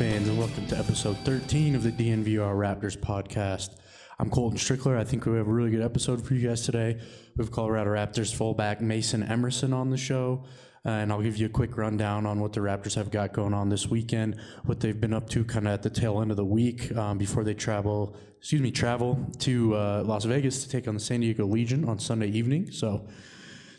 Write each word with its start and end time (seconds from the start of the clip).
fans, 0.00 0.30
and 0.30 0.38
welcome 0.38 0.66
to 0.66 0.78
episode 0.78 1.14
13 1.26 1.74
of 1.74 1.82
the 1.82 1.92
DNVR 1.92 2.54
Raptors 2.54 2.96
podcast. 2.96 3.76
I'm 4.18 4.30
Colton 4.30 4.58
Strickler. 4.58 4.96
I 4.96 5.04
think 5.04 5.26
we 5.26 5.36
have 5.36 5.46
a 5.46 5.52
really 5.52 5.70
good 5.70 5.82
episode 5.82 6.26
for 6.26 6.32
you 6.32 6.48
guys 6.48 6.64
today. 6.64 6.98
We 7.36 7.44
have 7.44 7.52
Colorado 7.52 7.90
Raptors 7.90 8.34
fullback 8.34 8.80
Mason 8.80 9.22
Emerson 9.22 9.74
on 9.74 9.90
the 9.90 9.98
show, 9.98 10.46
uh, 10.86 10.88
and 10.88 11.12
I'll 11.12 11.20
give 11.20 11.36
you 11.36 11.44
a 11.44 11.50
quick 11.50 11.76
rundown 11.76 12.24
on 12.24 12.40
what 12.40 12.54
the 12.54 12.60
Raptors 12.60 12.94
have 12.94 13.10
got 13.10 13.34
going 13.34 13.52
on 13.52 13.68
this 13.68 13.88
weekend, 13.88 14.40
what 14.64 14.80
they've 14.80 14.98
been 14.98 15.12
up 15.12 15.28
to 15.28 15.44
kind 15.44 15.68
of 15.68 15.74
at 15.74 15.82
the 15.82 15.90
tail 15.90 16.22
end 16.22 16.30
of 16.30 16.38
the 16.38 16.46
week 16.46 16.96
um, 16.96 17.18
before 17.18 17.44
they 17.44 17.52
travel, 17.52 18.16
excuse 18.38 18.62
me, 18.62 18.70
travel 18.70 19.22
to 19.40 19.76
uh, 19.76 20.02
Las 20.06 20.24
Vegas 20.24 20.64
to 20.64 20.70
take 20.70 20.88
on 20.88 20.94
the 20.94 21.00
San 21.00 21.20
Diego 21.20 21.44
Legion 21.44 21.86
on 21.86 21.98
Sunday 21.98 22.28
evening. 22.28 22.70
So 22.70 23.06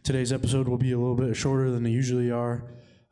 today's 0.04 0.32
episode 0.32 0.68
will 0.68 0.78
be 0.78 0.92
a 0.92 1.00
little 1.00 1.16
bit 1.16 1.36
shorter 1.36 1.72
than 1.72 1.82
they 1.82 1.90
usually 1.90 2.30
are. 2.30 2.64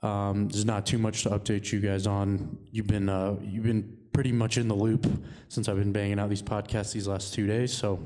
Um, 0.02 0.48
there's 0.48 0.66
not 0.66 0.86
too 0.86 0.98
much 0.98 1.24
to 1.24 1.30
update 1.30 1.72
you 1.72 1.80
guys 1.80 2.08
on. 2.08 2.58
You've 2.72 2.88
been 2.88 3.10
uh, 3.10 3.36
you've 3.42 3.66
been 3.66 3.98
pretty 4.14 4.32
much 4.32 4.58
in 4.58 4.68
the 4.68 4.76
loop 4.76 5.06
since 5.50 5.68
I've 5.68 5.78
been 5.78 5.92
banging 5.92 6.20
out 6.20 6.30
these 6.30 6.42
podcasts 6.42 6.94
these 6.94 7.08
last 7.08 7.34
two 7.34 7.48
days. 7.48 7.74
So, 7.74 8.00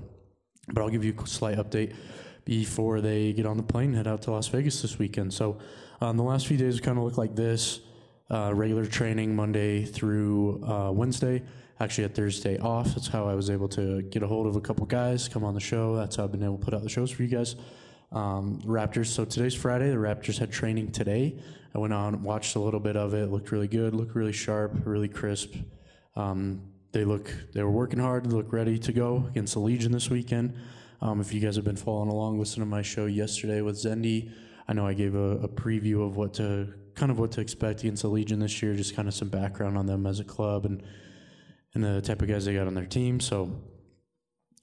but 0.71 0.81
I'll 0.81 0.89
give 0.89 1.03
you 1.03 1.15
a 1.17 1.27
slight 1.27 1.57
update 1.57 1.95
before 2.45 2.99
they 2.99 3.33
get 3.33 3.45
on 3.45 3.57
the 3.57 3.63
plane 3.63 3.89
and 3.89 3.95
head 3.95 4.07
out 4.07 4.21
to 4.23 4.31
Las 4.31 4.47
Vegas 4.47 4.81
this 4.81 4.97
weekend. 4.97 5.33
So, 5.33 5.59
um, 6.01 6.17
the 6.17 6.23
last 6.23 6.47
few 6.47 6.57
days 6.57 6.79
kind 6.79 6.97
of 6.97 7.03
look 7.03 7.17
like 7.17 7.35
this: 7.35 7.81
uh, 8.29 8.51
regular 8.53 8.85
training 8.85 9.35
Monday 9.35 9.85
through 9.85 10.63
uh, 10.63 10.91
Wednesday. 10.91 11.43
Actually, 11.79 12.03
had 12.03 12.15
Thursday 12.15 12.57
off. 12.59 12.87
That's 12.95 13.07
how 13.07 13.27
I 13.27 13.33
was 13.33 13.49
able 13.49 13.67
to 13.69 14.03
get 14.03 14.23
a 14.23 14.27
hold 14.27 14.47
of 14.47 14.55
a 14.55 14.61
couple 14.61 14.85
guys, 14.85 15.27
come 15.27 15.43
on 15.43 15.53
the 15.53 15.59
show. 15.59 15.95
That's 15.95 16.15
how 16.15 16.23
I've 16.23 16.31
been 16.31 16.43
able 16.43 16.57
to 16.57 16.63
put 16.63 16.73
out 16.73 16.83
the 16.83 16.89
shows 16.89 17.11
for 17.11 17.23
you 17.23 17.29
guys. 17.29 17.55
Um, 18.13 18.61
Raptors. 18.63 19.07
So 19.07 19.25
today's 19.25 19.55
Friday. 19.55 19.89
The 19.89 19.95
Raptors 19.95 20.37
had 20.37 20.51
training 20.51 20.91
today. 20.91 21.35
I 21.73 21.79
went 21.79 21.93
on, 21.93 22.21
watched 22.21 22.55
a 22.55 22.59
little 22.59 22.79
bit 22.79 22.95
of 22.95 23.15
it. 23.15 23.31
Looked 23.31 23.51
really 23.51 23.67
good. 23.67 23.95
Looked 23.95 24.13
really 24.13 24.31
sharp. 24.31 24.71
Really 24.85 25.07
crisp. 25.07 25.55
Um, 26.15 26.61
they 26.91 27.05
look. 27.05 27.33
They 27.53 27.63
were 27.63 27.71
working 27.71 27.99
hard. 27.99 28.31
Look 28.31 28.53
ready 28.53 28.77
to 28.77 28.93
go 28.93 29.25
against 29.29 29.53
the 29.53 29.59
Legion 29.59 29.91
this 29.91 30.11
weekend. 30.11 30.55
Um, 31.01 31.19
if 31.19 31.33
you 31.33 31.39
guys 31.39 31.55
have 31.55 31.65
been 31.65 31.75
following 31.75 32.09
along, 32.09 32.37
listening 32.37 32.67
to 32.67 32.69
my 32.69 32.83
show 32.83 33.07
yesterday 33.07 33.61
with 33.61 33.75
Zendi, 33.75 34.31
I 34.67 34.73
know 34.73 34.85
I 34.85 34.93
gave 34.93 35.15
a, 35.15 35.37
a 35.39 35.47
preview 35.47 36.05
of 36.05 36.15
what 36.15 36.35
to 36.35 36.71
kind 36.93 37.11
of 37.11 37.17
what 37.17 37.31
to 37.31 37.41
expect 37.41 37.81
against 37.81 38.03
the 38.03 38.09
Legion 38.09 38.39
this 38.39 38.61
year. 38.61 38.75
Just 38.75 38.95
kind 38.95 39.07
of 39.07 39.15
some 39.15 39.29
background 39.29 39.75
on 39.75 39.87
them 39.87 40.05
as 40.05 40.19
a 40.19 40.23
club 40.23 40.65
and 40.65 40.83
and 41.73 41.83
the 41.83 41.99
type 42.01 42.21
of 42.21 42.27
guys 42.27 42.45
they 42.45 42.53
got 42.53 42.67
on 42.67 42.75
their 42.75 42.85
team. 42.85 43.19
So 43.19 43.59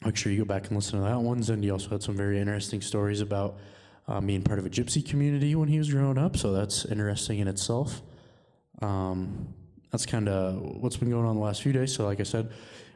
make 0.04 0.16
sure 0.16 0.32
you 0.32 0.38
go 0.38 0.44
back 0.44 0.66
and 0.68 0.76
listen 0.76 0.98
to 0.98 1.04
that 1.04 1.20
one. 1.20 1.40
Zendi 1.40 1.70
also 1.70 1.90
had 1.90 2.02
some 2.02 2.16
very 2.16 2.38
interesting 2.38 2.80
stories 2.80 3.20
about 3.20 3.58
uh, 4.08 4.20
being 4.20 4.42
part 4.42 4.58
of 4.58 4.66
a 4.66 4.70
gypsy 4.70 5.06
community 5.06 5.54
when 5.54 5.68
he 5.68 5.78
was 5.78 5.90
growing 5.90 6.18
up, 6.18 6.36
so 6.36 6.52
that's 6.52 6.84
interesting 6.86 7.38
in 7.38 7.48
itself. 7.48 8.02
Um, 8.82 9.54
that's 9.90 10.06
kind 10.06 10.28
of 10.28 10.60
what's 10.60 10.96
been 10.96 11.10
going 11.10 11.26
on 11.26 11.36
the 11.36 11.42
last 11.42 11.62
few 11.62 11.72
days. 11.72 11.94
So, 11.94 12.06
like 12.06 12.20
I 12.20 12.24
said, 12.24 12.50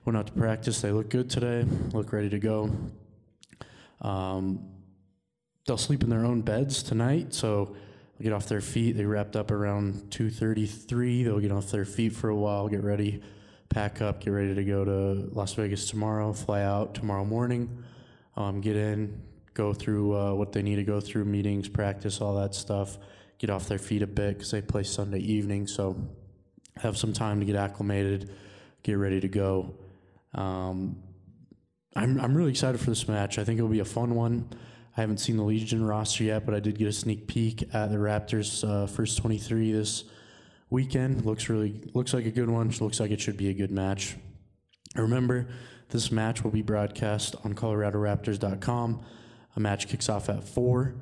went 0.05 0.17
out 0.17 0.27
to 0.29 0.33
practice. 0.33 0.81
They 0.81 0.93
look 0.93 1.11
good 1.11 1.29
today. 1.29 1.67
Look 1.93 2.13
ready 2.13 2.31
to 2.31 2.39
go. 2.39 2.71
Um, 4.01 4.71
they'll 5.67 5.77
sleep 5.77 6.03
in 6.03 6.11
their 6.11 6.25
own 6.25 6.43
beds 6.43 6.83
tonight, 6.83 7.35
so 7.35 7.77
they'll 8.19 8.25
get 8.25 8.33
off 8.33 8.47
their 8.49 8.61
feet. 8.61 8.97
They 8.97 9.05
wrapped 9.05 9.37
up 9.37 9.51
around 9.51 10.11
two 10.11 10.31
thirty-three. 10.31 11.25
They'll 11.25 11.41
get 11.41 11.53
off 11.53 11.71
their 11.71 11.85
feet 11.85 12.13
for 12.13 12.29
a 12.29 12.37
while, 12.37 12.69
get 12.69 12.83
ready, 12.83 13.23
pack 13.75 14.01
up, 14.01 14.21
get 14.21 14.31
ready 14.31 14.55
to 14.55 14.62
go 14.62 14.85
to 14.85 15.29
Las 15.33 15.53
Vegas 15.55 15.91
tomorrow. 15.91 16.33
Fly 16.33 16.62
out 16.62 16.95
tomorrow 16.95 17.25
morning. 17.25 17.83
Um, 18.37 18.61
get 18.61 18.77
in, 18.77 19.21
go 19.53 19.75
through 19.75 20.17
uh, 20.17 20.33
what 20.33 20.53
they 20.53 20.62
need 20.62 20.77
to 20.77 20.85
go 20.85 21.01
through, 21.01 21.25
meetings, 21.25 21.69
practice, 21.69 22.21
all 22.21 22.37
that 22.37 22.55
stuff. 22.55 22.99
Get 23.39 23.51
off 23.51 23.67
their 23.67 23.79
feet 23.79 24.03
a 24.03 24.07
bit 24.07 24.35
because 24.35 24.53
they 24.53 24.62
play 24.62 24.85
Sunday 24.85 25.19
evening, 25.19 25.67
so 25.67 25.97
have 26.77 26.97
some 26.97 27.12
time 27.12 27.41
to 27.41 27.47
get 27.47 27.57
acclimated, 27.57 28.31
get 28.85 28.95
ready 28.95 29.21
to 29.21 29.29
go. 29.29 29.75
Um, 30.35 31.03
I'm 31.97 32.21
I'm 32.21 32.37
really 32.37 32.51
excited 32.51 32.81
for 32.81 32.91
this 32.91 33.09
match. 33.09 33.39
I 33.39 33.45
think 33.45 33.59
it'll 33.59 33.69
be 33.69 33.81
a 33.81 33.85
fun 33.85 34.15
one. 34.15 34.49
I 34.97 35.01
haven't 35.01 35.19
seen 35.19 35.37
the 35.37 35.43
Legion 35.43 35.85
roster 35.85 36.23
yet, 36.23 36.47
but 36.47 36.55
I 36.55 36.61
did 36.61 36.79
get 36.79 36.87
a 36.87 36.93
sneak 36.93 37.27
peek 37.27 37.75
at 37.75 37.91
the 37.91 37.97
Raptors' 37.97 38.62
uh, 38.62 38.87
first 38.87 39.19
23 39.19 39.73
this 39.73 40.05
weekend. 40.75 41.25
Looks 41.25 41.49
really 41.49 41.81
looks 41.95 42.12
like 42.12 42.27
a 42.27 42.31
good 42.31 42.51
one. 42.51 42.71
Looks 42.81 43.01
like 43.01 43.12
it 43.12 43.21
should 43.21 43.37
be 43.37 43.49
a 43.49 43.55
good 43.55 43.71
match. 43.71 44.17
Remember, 44.97 45.47
this 45.89 46.11
match 46.11 46.43
will 46.43 46.51
be 46.51 46.62
broadcast 46.62 47.37
on 47.45 47.55
ColoradoRaptors.com. 47.55 49.01
A 49.57 49.61
match 49.61 49.89
kicks 49.89 50.09
off 50.09 50.29
at 50.29 50.43
four. 50.45 50.97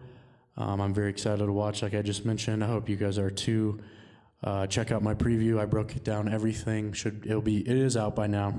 Um, 0.59 0.81
I'm 0.81 0.93
very 0.93 1.09
excited 1.09 1.44
to 1.44 1.53
watch. 1.53 1.83
Like 1.83 1.94
I 1.94 2.03
just 2.03 2.27
mentioned, 2.27 2.62
I 2.62 2.66
hope 2.66 2.88
you 2.88 2.97
guys 2.97 3.16
are 3.19 3.31
too. 3.31 3.81
Uh, 4.44 4.66
check 4.66 4.93
out 4.93 5.03
my 5.03 5.15
preview. 5.15 5.59
I 5.59 5.65
broke 5.65 5.97
it 5.97 6.04
down 6.04 6.28
everything. 6.28 6.93
Should 6.93 7.25
it'll 7.25 7.41
be 7.41 7.59
it 7.66 7.77
is 7.77 7.97
out 7.97 8.15
by 8.15 8.27
now. 8.27 8.54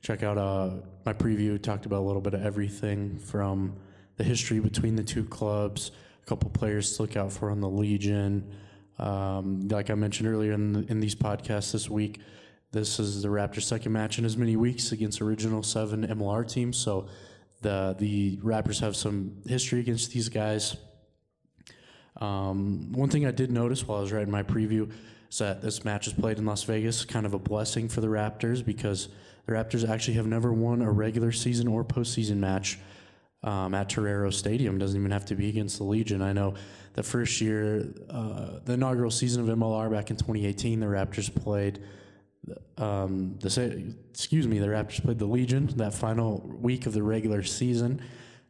Check 0.00 0.22
out 0.22 0.38
uh, 0.38 0.70
my 1.04 1.12
preview. 1.12 1.62
Talked 1.62 1.84
about 1.84 2.00
a 2.00 2.06
little 2.06 2.22
bit 2.22 2.32
of 2.32 2.42
everything 2.42 3.18
from 3.18 3.76
the 4.16 4.24
history 4.24 4.60
between 4.60 4.96
the 4.96 5.04
two 5.04 5.24
clubs, 5.24 5.90
a 6.22 6.26
couple 6.26 6.48
players 6.50 6.96
to 6.96 7.02
look 7.02 7.16
out 7.16 7.32
for 7.32 7.50
on 7.50 7.60
the 7.60 7.68
Legion. 7.68 8.50
Um, 8.98 9.68
like 9.68 9.90
I 9.90 9.94
mentioned 9.94 10.28
earlier 10.28 10.52
in, 10.52 10.72
the, 10.72 10.90
in 10.90 11.00
these 11.00 11.14
podcasts 11.14 11.72
this 11.72 11.88
week, 11.88 12.20
this 12.72 12.98
is 12.98 13.22
the 13.22 13.28
Raptors' 13.28 13.62
second 13.62 13.92
match 13.92 14.18
in 14.18 14.24
as 14.24 14.36
many 14.36 14.56
weeks 14.56 14.92
against 14.92 15.20
original 15.20 15.62
seven 15.62 16.06
MLR 16.06 16.48
teams. 16.48 16.76
So 16.78 17.08
the 17.60 17.94
the 17.98 18.36
Raptors 18.38 18.80
have 18.80 18.96
some 18.96 19.42
history 19.46 19.80
against 19.80 20.12
these 20.12 20.28
guys. 20.28 20.76
Um, 22.16 22.92
one 22.92 23.08
thing 23.08 23.26
I 23.26 23.30
did 23.30 23.50
notice 23.50 23.86
while 23.86 23.98
I 23.98 24.00
was 24.00 24.12
writing 24.12 24.30
my 24.30 24.42
preview 24.42 24.90
is 25.30 25.38
that 25.38 25.62
this 25.62 25.84
match 25.84 26.06
is 26.06 26.12
played 26.12 26.38
in 26.38 26.46
Las 26.46 26.62
Vegas, 26.64 27.04
kind 27.04 27.26
of 27.26 27.34
a 27.34 27.38
blessing 27.38 27.88
for 27.88 28.00
the 28.00 28.06
Raptors 28.06 28.64
because 28.64 29.08
the 29.46 29.52
Raptors 29.52 29.88
actually 29.88 30.14
have 30.14 30.26
never 30.26 30.52
won 30.52 30.82
a 30.82 30.90
regular 30.90 31.32
season 31.32 31.66
or 31.68 31.84
postseason 31.84 32.36
match 32.36 32.78
um, 33.42 33.74
at 33.74 33.88
Torero 33.88 34.30
Stadium. 34.30 34.78
Doesn't 34.78 34.98
even 34.98 35.10
have 35.10 35.24
to 35.26 35.34
be 35.34 35.48
against 35.48 35.78
the 35.78 35.84
Legion. 35.84 36.22
I 36.22 36.32
know 36.32 36.54
the 36.94 37.02
first 37.02 37.40
year, 37.40 37.92
uh, 38.10 38.58
the 38.64 38.74
inaugural 38.74 39.10
season 39.10 39.48
of 39.48 39.58
MLR 39.58 39.90
back 39.90 40.10
in 40.10 40.16
2018, 40.16 40.80
the 40.80 40.86
Raptors 40.86 41.34
played. 41.34 41.80
Um, 42.76 43.38
the 43.40 43.94
excuse 44.10 44.48
me, 44.48 44.58
the 44.58 44.66
Raptors 44.66 45.02
played 45.02 45.18
the 45.18 45.26
Legion 45.26 45.66
that 45.76 45.94
final 45.94 46.40
week 46.60 46.86
of 46.86 46.92
the 46.92 47.02
regular 47.02 47.42
season. 47.42 48.00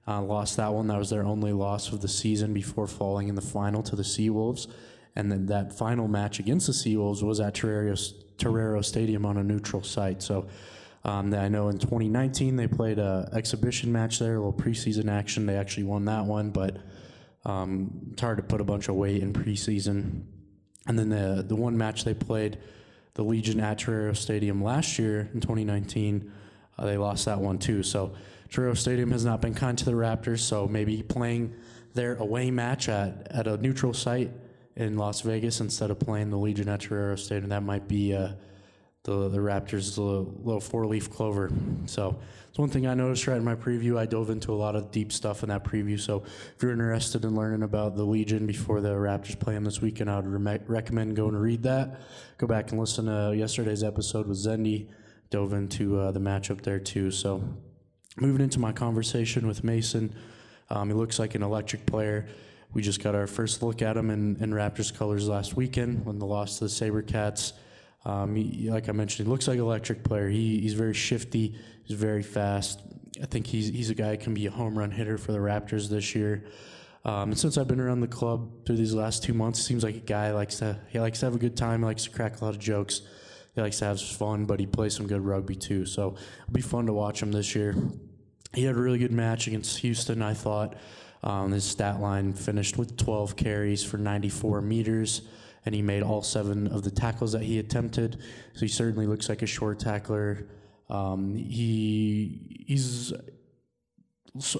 Uh, 0.06 0.20
lost 0.20 0.56
that 0.56 0.72
one. 0.72 0.88
That 0.88 0.98
was 0.98 1.10
their 1.10 1.24
only 1.24 1.52
loss 1.52 1.92
of 1.92 2.00
the 2.00 2.08
season 2.08 2.52
before 2.52 2.86
falling 2.86 3.28
in 3.28 3.34
the 3.34 3.42
final 3.42 3.82
to 3.84 3.94
the 3.94 4.02
Seawolves. 4.02 4.66
And 5.14 5.30
then 5.30 5.46
that 5.46 5.72
final 5.72 6.08
match 6.08 6.38
against 6.38 6.66
the 6.66 6.72
Seawolves 6.72 7.22
was 7.22 7.38
at 7.38 7.54
Torero 7.54 8.80
Stadium 8.80 9.26
on 9.26 9.36
a 9.36 9.42
neutral 9.44 9.82
site. 9.82 10.22
So 10.22 10.48
um, 11.04 11.34
I 11.34 11.48
know 11.48 11.68
in 11.68 11.78
2019 11.78 12.56
they 12.56 12.68
played 12.68 12.98
a 12.98 13.28
exhibition 13.32 13.90
match 13.90 14.18
there, 14.18 14.36
a 14.36 14.38
little 14.38 14.52
preseason 14.52 15.10
action. 15.10 15.46
They 15.46 15.56
actually 15.56 15.84
won 15.84 16.04
that 16.04 16.24
one, 16.24 16.50
but 16.50 16.76
um, 17.44 18.08
it's 18.12 18.20
hard 18.20 18.36
to 18.36 18.42
put 18.42 18.60
a 18.60 18.64
bunch 18.64 18.88
of 18.88 18.94
weight 18.94 19.22
in 19.22 19.32
preseason. 19.32 20.22
And 20.86 20.98
then 20.98 21.08
the 21.08 21.44
the 21.46 21.56
one 21.56 21.76
match 21.76 22.04
they 22.04 22.14
played, 22.14 22.58
the 23.14 23.22
Legion 23.22 23.60
at 23.60 23.78
Torero 23.80 24.12
Stadium 24.12 24.62
last 24.62 24.98
year 24.98 25.28
in 25.34 25.40
2019, 25.40 26.30
uh, 26.78 26.86
they 26.86 26.96
lost 26.96 27.24
that 27.24 27.40
one 27.40 27.58
too. 27.58 27.82
So 27.82 28.14
Torero 28.50 28.74
Stadium 28.74 29.10
has 29.10 29.24
not 29.24 29.40
been 29.40 29.54
kind 29.54 29.76
to 29.78 29.84
the 29.84 29.92
Raptors, 29.92 30.40
so 30.40 30.68
maybe 30.68 31.02
playing 31.02 31.54
their 31.94 32.14
away 32.16 32.50
match 32.50 32.88
at, 32.88 33.26
at 33.30 33.46
a 33.46 33.56
neutral 33.56 33.92
site 33.92 34.30
in 34.76 34.96
Las 34.96 35.20
Vegas 35.22 35.60
instead 35.60 35.90
of 35.90 35.98
playing 35.98 36.30
the 36.30 36.38
Legion 36.38 36.68
at 36.68 36.80
Torero 36.80 37.16
Stadium, 37.16 37.50
that 37.50 37.62
might 37.62 37.88
be 37.88 38.14
uh, 38.14 38.32
the 39.04 39.28
the 39.28 39.38
Raptors' 39.38 39.98
little, 39.98 40.32
little 40.44 40.60
four 40.60 40.86
leaf 40.86 41.10
clover. 41.10 41.50
So 41.86 42.20
it's 42.48 42.58
one 42.58 42.68
thing 42.68 42.86
I 42.86 42.94
noticed 42.94 43.26
right 43.26 43.36
in 43.36 43.44
my 43.44 43.56
preview. 43.56 43.98
I 43.98 44.06
dove 44.06 44.30
into 44.30 44.52
a 44.52 44.54
lot 44.54 44.76
of 44.76 44.90
deep 44.90 45.10
stuff 45.10 45.42
in 45.42 45.48
that 45.48 45.64
preview. 45.64 45.98
So 45.98 46.22
if 46.24 46.62
you're 46.62 46.72
interested 46.72 47.24
in 47.24 47.34
learning 47.34 47.62
about 47.62 47.96
the 47.96 48.04
Legion 48.04 48.46
before 48.46 48.80
the 48.80 48.90
Raptors 48.90 49.38
play 49.38 49.54
them 49.54 49.64
this 49.64 49.80
weekend, 49.80 50.10
I 50.10 50.16
would 50.16 50.26
re- 50.26 50.60
recommend 50.66 51.16
going 51.16 51.32
to 51.32 51.38
read 51.38 51.64
that. 51.64 52.00
Go 52.38 52.46
back 52.46 52.70
and 52.70 52.78
listen 52.78 53.06
to 53.06 53.34
yesterday's 53.36 53.82
episode 53.82 54.26
with 54.28 54.38
Zendi. 54.38 54.88
Dove 55.30 55.54
into 55.54 55.98
uh, 55.98 56.12
the 56.12 56.20
matchup 56.20 56.60
there 56.60 56.78
too. 56.78 57.10
So 57.10 57.42
moving 58.18 58.42
into 58.42 58.60
my 58.60 58.70
conversation 58.70 59.48
with 59.48 59.64
Mason, 59.64 60.14
um, 60.70 60.88
he 60.88 60.94
looks 60.94 61.18
like 61.18 61.34
an 61.34 61.42
electric 61.42 61.86
player. 61.86 62.28
We 62.74 62.82
just 62.82 63.02
got 63.02 63.14
our 63.14 63.26
first 63.26 63.62
look 63.62 63.82
at 63.82 63.96
him 63.96 64.10
in, 64.10 64.36
in 64.36 64.50
Raptors 64.52 64.94
colors 64.94 65.26
last 65.26 65.56
weekend 65.56 66.04
when 66.04 66.18
the 66.18 66.26
loss 66.26 66.58
to 66.58 66.64
the 66.64 66.70
SaberCats. 66.70 67.54
Um, 68.04 68.34
he, 68.34 68.70
like 68.70 68.88
I 68.88 68.92
mentioned, 68.92 69.26
he 69.26 69.30
looks 69.30 69.46
like 69.46 69.58
an 69.58 69.64
electric 69.64 70.02
player. 70.02 70.28
He, 70.28 70.60
he's 70.60 70.74
very 70.74 70.94
shifty. 70.94 71.54
He's 71.84 71.96
very 71.96 72.22
fast. 72.22 72.80
I 73.22 73.26
think 73.26 73.46
he's 73.46 73.68
he's 73.68 73.90
a 73.90 73.94
guy 73.94 74.12
who 74.12 74.16
can 74.16 74.34
be 74.34 74.46
a 74.46 74.50
home 74.50 74.76
run 74.76 74.90
hitter 74.90 75.18
for 75.18 75.32
the 75.32 75.38
Raptors 75.38 75.88
this 75.88 76.14
year. 76.14 76.44
Um, 77.04 77.30
and 77.30 77.38
since 77.38 77.58
I've 77.58 77.66
been 77.66 77.80
around 77.80 78.00
the 78.00 78.08
club 78.08 78.64
through 78.64 78.76
these 78.76 78.94
last 78.94 79.24
two 79.24 79.34
months, 79.34 79.58
it 79.60 79.64
seems 79.64 79.82
like 79.82 79.96
a 79.96 80.00
guy 80.00 80.32
likes 80.32 80.58
to 80.58 80.78
he 80.88 81.00
likes 81.00 81.20
to 81.20 81.26
have 81.26 81.34
a 81.34 81.38
good 81.38 81.56
time. 81.56 81.80
He 81.80 81.86
likes 81.86 82.04
to 82.04 82.10
crack 82.10 82.40
a 82.40 82.44
lot 82.44 82.54
of 82.54 82.60
jokes. 82.60 83.02
He 83.54 83.60
likes 83.60 83.78
to 83.80 83.84
have 83.84 84.00
fun, 84.00 84.46
but 84.46 84.60
he 84.60 84.66
plays 84.66 84.94
some 84.96 85.06
good 85.06 85.20
rugby 85.20 85.54
too. 85.54 85.84
So 85.84 86.16
it'll 86.42 86.52
be 86.52 86.62
fun 86.62 86.86
to 86.86 86.92
watch 86.92 87.22
him 87.22 87.32
this 87.32 87.54
year. 87.54 87.76
He 88.54 88.64
had 88.64 88.76
a 88.76 88.78
really 88.78 88.98
good 88.98 89.12
match 89.12 89.46
against 89.46 89.78
Houston. 89.78 90.22
I 90.22 90.34
thought 90.34 90.76
um, 91.22 91.52
his 91.52 91.64
stat 91.64 92.00
line 92.00 92.32
finished 92.32 92.78
with 92.78 92.96
12 92.96 93.36
carries 93.36 93.84
for 93.84 93.98
94 93.98 94.62
meters, 94.62 95.22
and 95.64 95.74
he 95.74 95.82
made 95.82 96.02
all 96.02 96.22
seven 96.22 96.66
of 96.68 96.82
the 96.82 96.90
tackles 96.90 97.32
that 97.32 97.42
he 97.42 97.58
attempted. 97.58 98.18
So 98.54 98.60
he 98.60 98.68
certainly 98.68 99.06
looks 99.06 99.28
like 99.28 99.42
a 99.42 99.46
short 99.46 99.78
tackler. 99.78 100.48
Um, 100.88 101.34
he 101.34 102.64
he's 102.66 103.12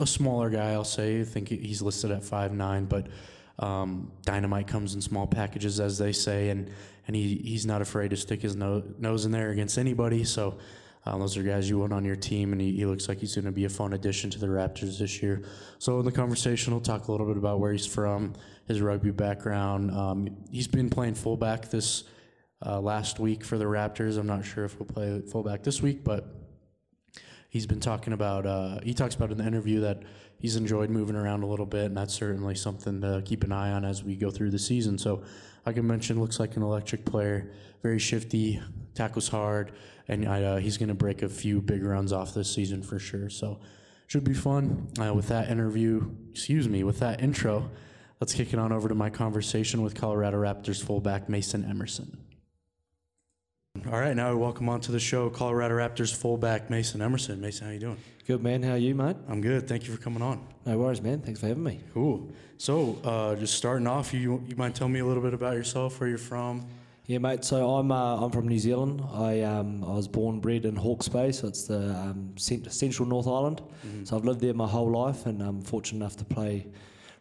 a 0.01 0.07
smaller 0.07 0.51
guy, 0.51 0.73
I'll 0.73 0.85
say. 0.85 1.21
I 1.21 1.25
think 1.25 1.49
he's 1.49 1.83
listed 1.83 2.11
at 2.11 2.23
five 2.23 2.53
nine, 2.53 2.87
but 2.87 3.09
um, 3.59 4.13
dynamite 4.23 4.67
comes 4.67 4.95
in 4.95 5.01
small 5.01 5.27
packages, 5.27 5.81
as 5.81 5.99
they 5.99 6.13
say, 6.13 6.51
and 6.51 6.71
and 7.07 7.17
he 7.17 7.37
he's 7.37 7.67
not 7.67 7.83
afraid 7.83 8.11
to 8.11 8.17
stick 8.17 8.43
his 8.43 8.57
no, 8.57 8.83
nose 8.99 9.25
in 9.25 9.33
there 9.33 9.51
against 9.51 9.79
anybody. 9.79 10.25
So. 10.25 10.59
Um, 11.05 11.19
those 11.19 11.37
are 11.37 11.43
guys 11.43 11.69
you 11.69 11.81
want 11.81 11.93
on 11.93 12.05
your 12.05 12.15
team, 12.15 12.53
and 12.53 12.61
he, 12.61 12.77
he 12.77 12.87
looks 12.87 13.09
like 13.09 13.19
he's 13.19 13.35
going 13.35 13.47
to 13.47 13.51
be 13.51 13.65
a 13.65 13.69
fun 13.69 13.93
addition 13.93 14.31
to 14.31 14.39
the 14.39 14.47
Raptors 14.47 15.01
this 15.01 15.21
year. 15.21 15.43
So, 15.81 15.99
in 15.99 16.05
the 16.05 16.13
conversation, 16.13 16.73
we'll 16.73 16.81
talk 16.81 17.09
a 17.09 17.11
little 17.11 17.27
bit 17.27 17.37
about 17.37 17.59
where 17.59 17.73
he's 17.73 17.85
from, 17.87 18.35
his 18.73 18.81
rugby 18.81 19.11
background. 19.11 19.91
Um, 19.91 20.29
he's 20.51 20.69
been 20.69 20.89
playing 20.89 21.15
fullback 21.15 21.69
this 21.69 22.05
uh, 22.65 22.81
last 22.81 23.21
week 23.21 23.45
for 23.45 23.59
the 23.59 23.65
Raptors. 23.65 24.19
I'm 24.19 24.27
not 24.27 24.45
sure 24.45 24.65
if 24.65 24.77
he'll 24.77 24.87
play 24.87 25.21
fullback 25.31 25.63
this 25.63 25.83
week, 25.83 26.03
but 26.03 26.27
he's 27.51 27.67
been 27.67 27.81
talking 27.81 28.15
about. 28.15 28.47
Uh, 28.47 28.81
he 28.83 28.95
talks 28.95 29.15
about 29.15 29.31
in 29.31 29.39
the 29.39 29.47
interview 29.47 29.81
that 29.81 30.03
he's 30.39 30.57
enjoyed 30.57 30.89
moving 30.89 31.17
around 31.17 31.43
a 31.43 31.47
little 31.47 31.67
bit, 31.67 31.87
and 31.87 31.97
that's 31.97 32.15
certainly 32.15 32.55
something 32.55 33.01
to 33.03 33.23
keep 33.25 33.45
an 33.45 33.53
eye 33.53 33.73
on 33.73 33.85
as 33.85 34.03
we 34.03 34.17
go 34.17 34.31
through 34.31 34.51
the 34.51 34.59
season. 34.59 34.97
So, 34.97 35.23
like 35.67 35.77
I 35.77 35.83
mentioned, 35.83 36.21
looks 36.21 36.41
like 36.41 36.57
an 36.57 36.63
electric 36.63 37.05
player, 37.05 37.53
very 37.83 37.99
shifty, 37.99 38.61
tackles 38.95 39.29
hard, 39.29 39.73
and 40.09 40.27
uh, 40.27 40.57
he's 40.57 40.79
going 40.79 40.89
to 40.89 40.95
break 40.95 41.23
a 41.23 41.29
few 41.29 41.61
big 41.61 41.85
runs 41.85 42.13
off 42.13 42.33
this 42.33 42.53
season 42.53 42.83
for 42.83 42.99
sure. 42.99 43.29
So, 43.29 43.61
should 44.07 44.25
be 44.25 44.35
fun. 44.35 44.89
Uh, 45.01 45.15
with 45.15 45.29
that 45.29 45.51
interview, 45.51 46.11
excuse 46.31 46.69
me, 46.69 46.85
with 46.85 47.01
that 47.01 47.23
intro, 47.23 47.71
let's 48.23 48.35
kick 48.35 48.53
it 48.53 48.59
on 48.61 48.71
over 48.71 48.89
to 48.89 48.95
my 48.95 49.11
conversation 49.11 49.83
with 49.83 49.97
Colorado 49.97 50.41
Raptors 50.41 50.81
fullback 50.81 51.29
Mason 51.29 51.65
Emerson. 51.69 52.19
All 53.85 53.99
right, 53.99 54.15
now 54.15 54.31
we 54.31 54.37
welcome 54.37 54.69
onto 54.69 54.93
the 54.93 55.01
show 55.01 55.29
Colorado 55.29 55.75
Raptors 55.75 56.15
fullback 56.15 56.71
Mason 56.71 57.03
Emerson. 57.03 57.41
Mason, 57.41 57.67
how 57.67 57.73
you 57.73 57.81
doing? 57.81 57.97
Good 58.29 58.41
man. 58.41 58.63
How 58.63 58.75
are 58.75 58.77
you, 58.77 58.95
mate? 58.95 59.17
I'm 59.29 59.41
good. 59.41 59.67
Thank 59.67 59.89
you 59.89 59.93
for 59.93 60.01
coming 60.01 60.23
on. 60.23 60.47
No 60.65 60.79
worries, 60.79 61.03
man. 61.03 61.21
Thanks 61.21 61.41
for 61.41 61.49
having 61.49 61.65
me. 61.65 61.81
Cool. 61.93 62.31
So, 62.59 62.97
uh, 63.03 63.35
just 63.35 63.55
starting 63.55 63.89
off, 63.89 64.15
you 64.15 64.41
you 64.47 64.55
mind 64.55 64.77
telling 64.77 64.93
me 64.93 65.01
a 65.01 65.05
little 65.05 65.25
bit 65.25 65.35
about 65.35 65.55
yourself, 65.55 65.99
where 65.99 66.09
you're 66.09 66.17
from? 66.17 66.65
Yeah, 67.07 67.19
mate. 67.19 67.45
So 67.45 67.75
I'm 67.75 67.91
uh, 67.91 68.25
I'm 68.25 68.31
from 68.31 68.47
New 68.47 68.61
Zealand. 68.61 69.03
I 69.13 69.41
um, 69.41 69.83
I 69.83 69.95
was 69.95 70.07
born 70.07 70.39
bred 70.39 70.65
in 70.65 70.77
Hawke's 70.77 71.09
Bay, 71.09 71.33
so 71.33 71.49
it's 71.49 71.65
the 71.65 71.91
um, 71.91 72.35
cent- 72.37 72.73
central 72.73 73.09
North 73.09 73.27
Island. 73.27 73.63
Mm-hmm. 73.85 74.05
So 74.05 74.17
I've 74.17 74.25
lived 74.25 74.43
there 74.43 74.55
my 74.55 74.69
whole 74.69 74.93
life, 74.93 75.27
and 75.27 75.43
I'm 75.43 75.61
fortunate 75.61 75.99
enough 75.99 76.17
to 76.19 76.25
play 76.25 76.69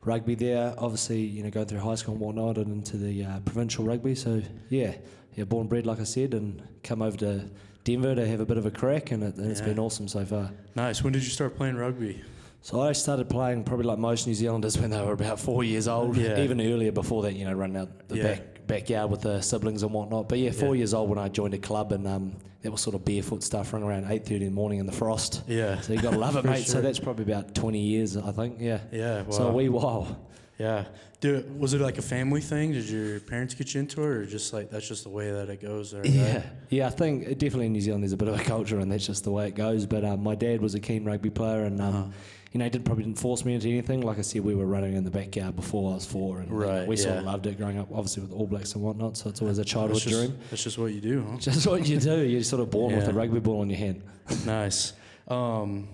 rugby 0.04 0.36
there. 0.36 0.74
Obviously, 0.78 1.22
you 1.22 1.44
know, 1.44 1.50
going 1.50 1.68
through 1.68 1.80
high 1.80 1.96
school 1.96 2.14
and 2.14 2.22
whatnot, 2.22 2.58
and 2.58 2.72
into 2.72 2.98
the 2.98 3.24
uh, 3.24 3.40
provincial 3.42 3.86
rugby. 3.86 4.16
So 4.16 4.42
yeah, 4.70 4.96
yeah, 5.36 5.44
born 5.46 5.68
bred 5.68 5.86
like 5.86 6.00
I 6.00 6.04
said, 6.04 6.34
and 6.34 6.62
come 6.84 7.02
over 7.02 7.18
to 7.18 7.50
Denver 7.84 8.16
to 8.16 8.28
have 8.28 8.40
a 8.40 8.46
bit 8.46 8.58
of 8.58 8.66
a 8.66 8.72
crack, 8.72 9.12
and, 9.12 9.24
it, 9.24 9.36
has 9.38 9.60
yeah. 9.60 9.66
been 9.68 9.80
awesome 9.80 10.08
so 10.08 10.26
far. 10.26 10.52
Nice. 10.76 11.04
When 11.04 11.14
did 11.14 11.24
you 11.24 11.30
start 11.30 11.56
playing 11.56 11.76
rugby? 11.76 12.22
So 12.64 12.80
I 12.80 12.92
started 12.92 13.28
playing 13.28 13.64
probably 13.64 13.88
like 13.88 13.98
most 13.98 14.28
New 14.28 14.36
Zealanders 14.36 14.78
when 14.78 14.92
they 14.92 15.02
were 15.02 15.14
about 15.14 15.40
four 15.40 15.64
years 15.64 15.88
old. 15.88 16.16
Yeah. 16.16 16.40
Even 16.40 16.62
earlier 16.62 16.92
before 16.92 17.24
that, 17.24 17.34
you 17.34 17.46
know, 17.46 17.54
running 17.54 17.78
out 17.78 18.08
the 18.08 18.18
yeah. 18.18 18.24
back 18.24 18.68
backyard 18.68 19.10
with 19.10 19.22
the 19.22 19.42
siblings 19.42 19.84
and 19.84 19.92
whatnot. 19.92 20.30
But 20.30 20.40
yeah, 20.40 20.52
four 20.52 20.76
years 20.76 20.94
old 20.94 21.10
when 21.10 21.18
I 21.18 21.28
joined 21.28 21.56
a 21.56 21.58
club 21.58 21.92
and 21.92 22.08
um, 22.08 22.38
that 22.62 22.72
was 22.72 22.82
sort 22.82 22.96
of 22.96 23.04
barefoot 23.04 23.44
stuff 23.44 23.74
running 23.74 23.88
around 23.88 24.06
eight 24.10 24.26
thirty 24.26 24.46
in 24.46 24.52
the 24.52 24.56
morning 24.56 24.80
in 24.80 24.86
the 24.86 24.92
frost. 24.92 25.44
Yeah. 25.48 25.82
So 25.82 25.94
you 25.94 26.02
got 26.02 26.12
to 26.12 26.20
love 26.20 26.36
it, 26.38 26.46
mate. 26.46 26.58
Sure. 26.66 26.76
So 26.76 26.82
that's 26.82 27.00
probably 27.00 27.26
about 27.26 27.56
twenty 27.56 27.80
years, 27.80 28.18
I 28.18 28.32
think. 28.32 28.58
Yeah. 28.60 28.80
Yeah. 28.92 29.24
Wow. 29.24 29.32
So 29.32 29.48
a 29.48 29.52
wee 29.52 29.70
while. 29.70 30.20
Yeah. 30.58 30.86
Did, 31.22 31.60
was 31.60 31.76
it 31.76 31.82
like 31.82 32.00
a 32.00 32.04
family 32.04 32.42
thing? 32.42 32.72
Did 32.72 32.90
your 32.90 33.20
parents 33.20 33.54
get 33.54 33.74
you 33.74 33.80
into 33.80 34.02
it, 34.02 34.08
or 34.08 34.26
just 34.26 34.54
like 34.54 34.70
that's 34.72 34.88
just 34.88 35.04
the 35.04 35.10
way 35.10 35.32
that 35.32 35.50
it 35.50 35.62
goes? 35.62 35.92
There, 35.92 36.06
yeah, 36.06 36.36
right? 36.36 36.44
yeah. 36.70 36.88
I 36.88 36.90
think 36.90 37.28
definitely 37.38 37.68
in 37.68 37.74
New 37.74 37.82
Zealand 37.82 38.04
there's 38.04 38.14
a 38.14 38.18
bit 38.18 38.28
of 38.28 38.40
a 38.40 38.44
culture, 38.44 38.80
and 38.80 38.92
that's 38.92 39.06
just 39.06 39.24
the 39.24 39.32
way 39.32 39.48
it 39.48 39.56
goes. 39.56 39.86
But 39.86 40.04
um, 40.04 40.24
my 40.24 40.34
dad 40.34 40.62
was 40.62 40.74
a 40.74 40.80
keen 40.80 41.04
rugby 41.04 41.30
player, 41.30 41.64
and 41.64 41.80
um, 41.80 41.96
uh-huh. 41.96 42.12
You 42.52 42.58
know, 42.58 42.66
he 42.66 42.70
didn't 42.70 42.84
probably 42.84 43.06
didn't 43.06 43.20
force 43.20 43.46
me 43.46 43.54
into 43.54 43.70
anything. 43.70 44.02
Like 44.02 44.20
I 44.20 44.22
said, 44.22 44.44
we 44.44 44.56
were 44.56 44.66
running 44.66 44.96
in 44.96 45.06
the 45.06 45.12
backyard 45.12 45.56
before 45.56 45.92
I 45.92 45.96
was 45.96 46.06
four, 46.06 46.40
and 46.40 46.52
right, 46.52 46.86
we 46.86 46.98
yeah. 46.98 47.04
sort 47.04 47.18
of 47.18 47.24
loved 47.24 47.48
it 47.48 47.58
growing 47.58 47.80
up. 47.80 47.88
Obviously 47.92 48.24
with 48.24 48.34
All 48.34 48.46
Blacks 48.46 48.74
and 48.74 48.84
whatnot, 48.84 49.16
so 49.16 49.30
it's 49.30 49.42
always 49.42 49.58
a 49.58 49.66
childhood 49.66 49.96
that's 49.96 50.04
just, 50.04 50.18
dream. 50.18 50.38
That's 50.50 50.64
just 50.64 50.78
what 50.78 50.94
you 50.94 51.00
do, 51.00 51.26
huh? 51.30 51.38
Just 51.40 51.66
what 51.66 51.88
you 51.88 52.00
do. 52.00 52.20
You're 52.20 52.44
sort 52.44 52.62
of 52.62 52.70
born 52.70 52.92
yeah. 52.92 53.00
with 53.00 53.08
a 53.08 53.14
rugby 53.14 53.40
ball 53.40 53.64
in 53.64 53.70
your 53.70 53.80
hand. 53.80 54.04
nice. 54.46 54.94
Um, 55.30 55.88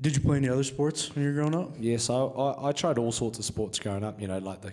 did 0.00 0.16
you 0.16 0.22
play 0.22 0.38
any 0.38 0.48
other 0.48 0.64
sports 0.64 1.14
when 1.14 1.24
you 1.24 1.30
were 1.30 1.34
growing 1.34 1.54
up? 1.54 1.74
Yeah, 1.78 1.98
so 1.98 2.32
I, 2.32 2.68
I 2.68 2.72
tried 2.72 2.96
all 2.96 3.12
sorts 3.12 3.38
of 3.38 3.44
sports 3.44 3.78
growing 3.78 4.02
up, 4.02 4.20
you 4.20 4.28
know, 4.28 4.38
like 4.38 4.62
the 4.62 4.72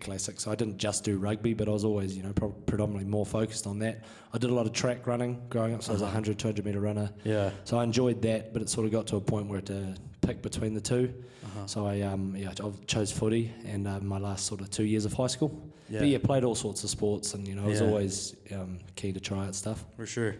classics. 0.00 0.46
I 0.46 0.54
didn't 0.54 0.78
just 0.78 1.04
do 1.04 1.18
rugby, 1.18 1.54
but 1.54 1.68
I 1.68 1.72
was 1.72 1.84
always, 1.84 2.16
you 2.16 2.22
know, 2.22 2.32
pro- 2.32 2.50
predominantly 2.50 3.10
more 3.10 3.26
focused 3.26 3.66
on 3.66 3.78
that. 3.80 4.04
I 4.32 4.38
did 4.38 4.50
a 4.50 4.54
lot 4.54 4.66
of 4.66 4.72
track 4.72 5.06
running 5.06 5.40
growing 5.48 5.74
up, 5.74 5.82
so 5.82 5.92
uh-huh. 5.92 5.92
I 5.92 5.94
was 5.94 6.02
a 6.02 6.06
100, 6.06 6.38
200 6.38 6.64
metre 6.64 6.80
runner. 6.80 7.10
Yeah. 7.24 7.50
So 7.64 7.78
I 7.78 7.84
enjoyed 7.84 8.22
that, 8.22 8.52
but 8.52 8.62
it 8.62 8.68
sort 8.68 8.86
of 8.86 8.92
got 8.92 9.06
to 9.08 9.16
a 9.16 9.20
point 9.20 9.46
where 9.46 9.60
to 9.62 9.94
pick 10.20 10.42
between 10.42 10.74
the 10.74 10.80
2 10.80 11.12
uh-huh. 11.42 11.66
So 11.66 11.86
I, 11.86 12.02
um, 12.02 12.36
yeah, 12.36 12.50
I 12.50 12.72
chose 12.86 13.10
footy 13.10 13.52
and 13.64 13.88
uh, 13.88 14.00
my 14.00 14.18
last 14.18 14.46
sort 14.46 14.60
of 14.60 14.70
two 14.70 14.84
years 14.84 15.04
of 15.04 15.12
high 15.12 15.26
school. 15.26 15.72
Yeah. 15.88 16.00
But 16.00 16.08
yeah, 16.08 16.18
played 16.18 16.44
all 16.44 16.54
sorts 16.54 16.84
of 16.84 16.90
sports 16.90 17.34
and, 17.34 17.48
you 17.48 17.54
know, 17.54 17.64
I 17.64 17.66
was 17.66 17.80
yeah. 17.80 17.86
always 17.86 18.36
um, 18.52 18.78
keen 18.94 19.14
to 19.14 19.20
try 19.20 19.46
out 19.46 19.54
stuff. 19.54 19.84
For 19.96 20.06
sure. 20.06 20.36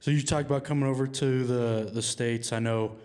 So 0.00 0.10
you 0.10 0.22
talked 0.22 0.46
about 0.46 0.64
coming 0.64 0.88
over 0.88 1.06
to 1.06 1.44
the, 1.44 1.90
the 1.92 2.02
States. 2.02 2.52
I 2.52 2.60
know 2.60 2.96